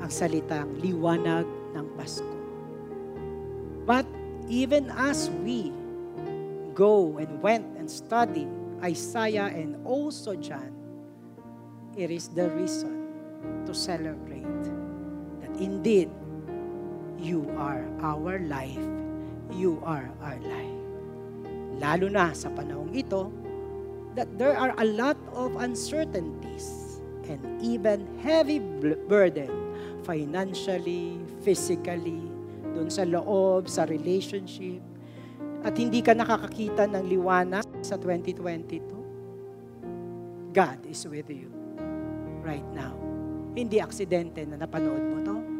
[0.00, 1.44] ang salitang liwanag
[1.76, 2.36] ng Pasko.
[3.84, 4.08] But
[4.48, 5.76] even as we
[6.72, 8.48] go and went and study
[8.80, 10.72] Isaiah and also John,
[12.00, 13.12] it is the reason
[13.68, 14.31] to celebrate
[15.62, 16.10] indeed
[17.22, 18.82] you are our life.
[19.54, 20.78] You are our life.
[21.78, 23.30] Lalo na sa panahong ito,
[24.18, 26.98] that there are a lot of uncertainties
[27.30, 28.58] and even heavy
[29.06, 29.48] burden
[30.02, 32.26] financially, physically,
[32.74, 34.82] dun sa loob, sa relationship,
[35.62, 38.82] at hindi ka nakakakita ng liwanag sa 2022,
[40.50, 41.48] God is with you
[42.42, 42.98] right now.
[43.54, 45.51] Hindi aksidente na napanood mo to.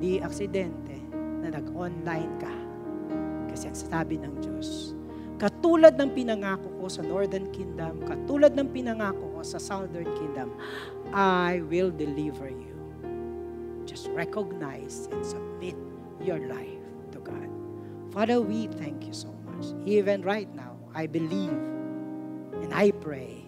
[0.00, 0.96] Hindi aksidente
[1.44, 2.54] na nag-online ka.
[3.52, 4.96] Kasi ang sabi ng Diyos,
[5.36, 10.56] katulad ng pinangako ko sa Northern Kingdom, katulad ng pinangako ko sa Southern Kingdom,
[11.12, 12.72] I will deliver you.
[13.84, 15.76] Just recognize and submit
[16.24, 16.80] your life
[17.12, 17.52] to God.
[18.08, 19.76] Father, we thank you so much.
[19.84, 21.52] Even right now, I believe
[22.64, 23.44] and I pray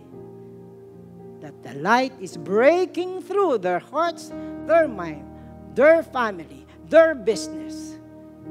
[1.41, 4.29] that the light is breaking through their hearts,
[4.69, 5.32] their mind,
[5.73, 7.97] their family, their business.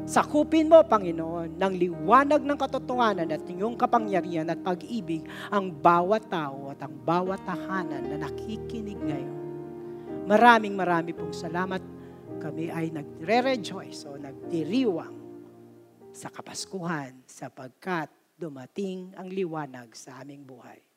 [0.09, 6.73] Sakupin mo, Panginoon, ng liwanag ng katotohanan at iyong kapangyarihan at pag-ibig ang bawat tao
[6.73, 9.37] at ang bawat tahanan na nakikinig ngayon.
[10.25, 11.83] Maraming marami pong salamat.
[12.41, 15.13] Kami ay nagre-rejoice o nagdiriwang
[16.09, 20.90] sa Kapaskuhan sapagkat dumating ang liwanag sa aming buhay.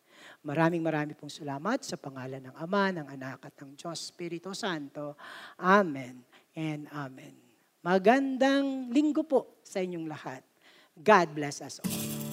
[0.44, 5.16] Maraming maraming pong salamat sa pangalan ng Ama, ng Anak at ng Diyos Espiritu Santo.
[5.56, 6.20] Amen
[6.52, 7.32] and Amen.
[7.80, 10.44] Magandang linggo po sa inyong lahat.
[11.00, 12.23] God bless us all.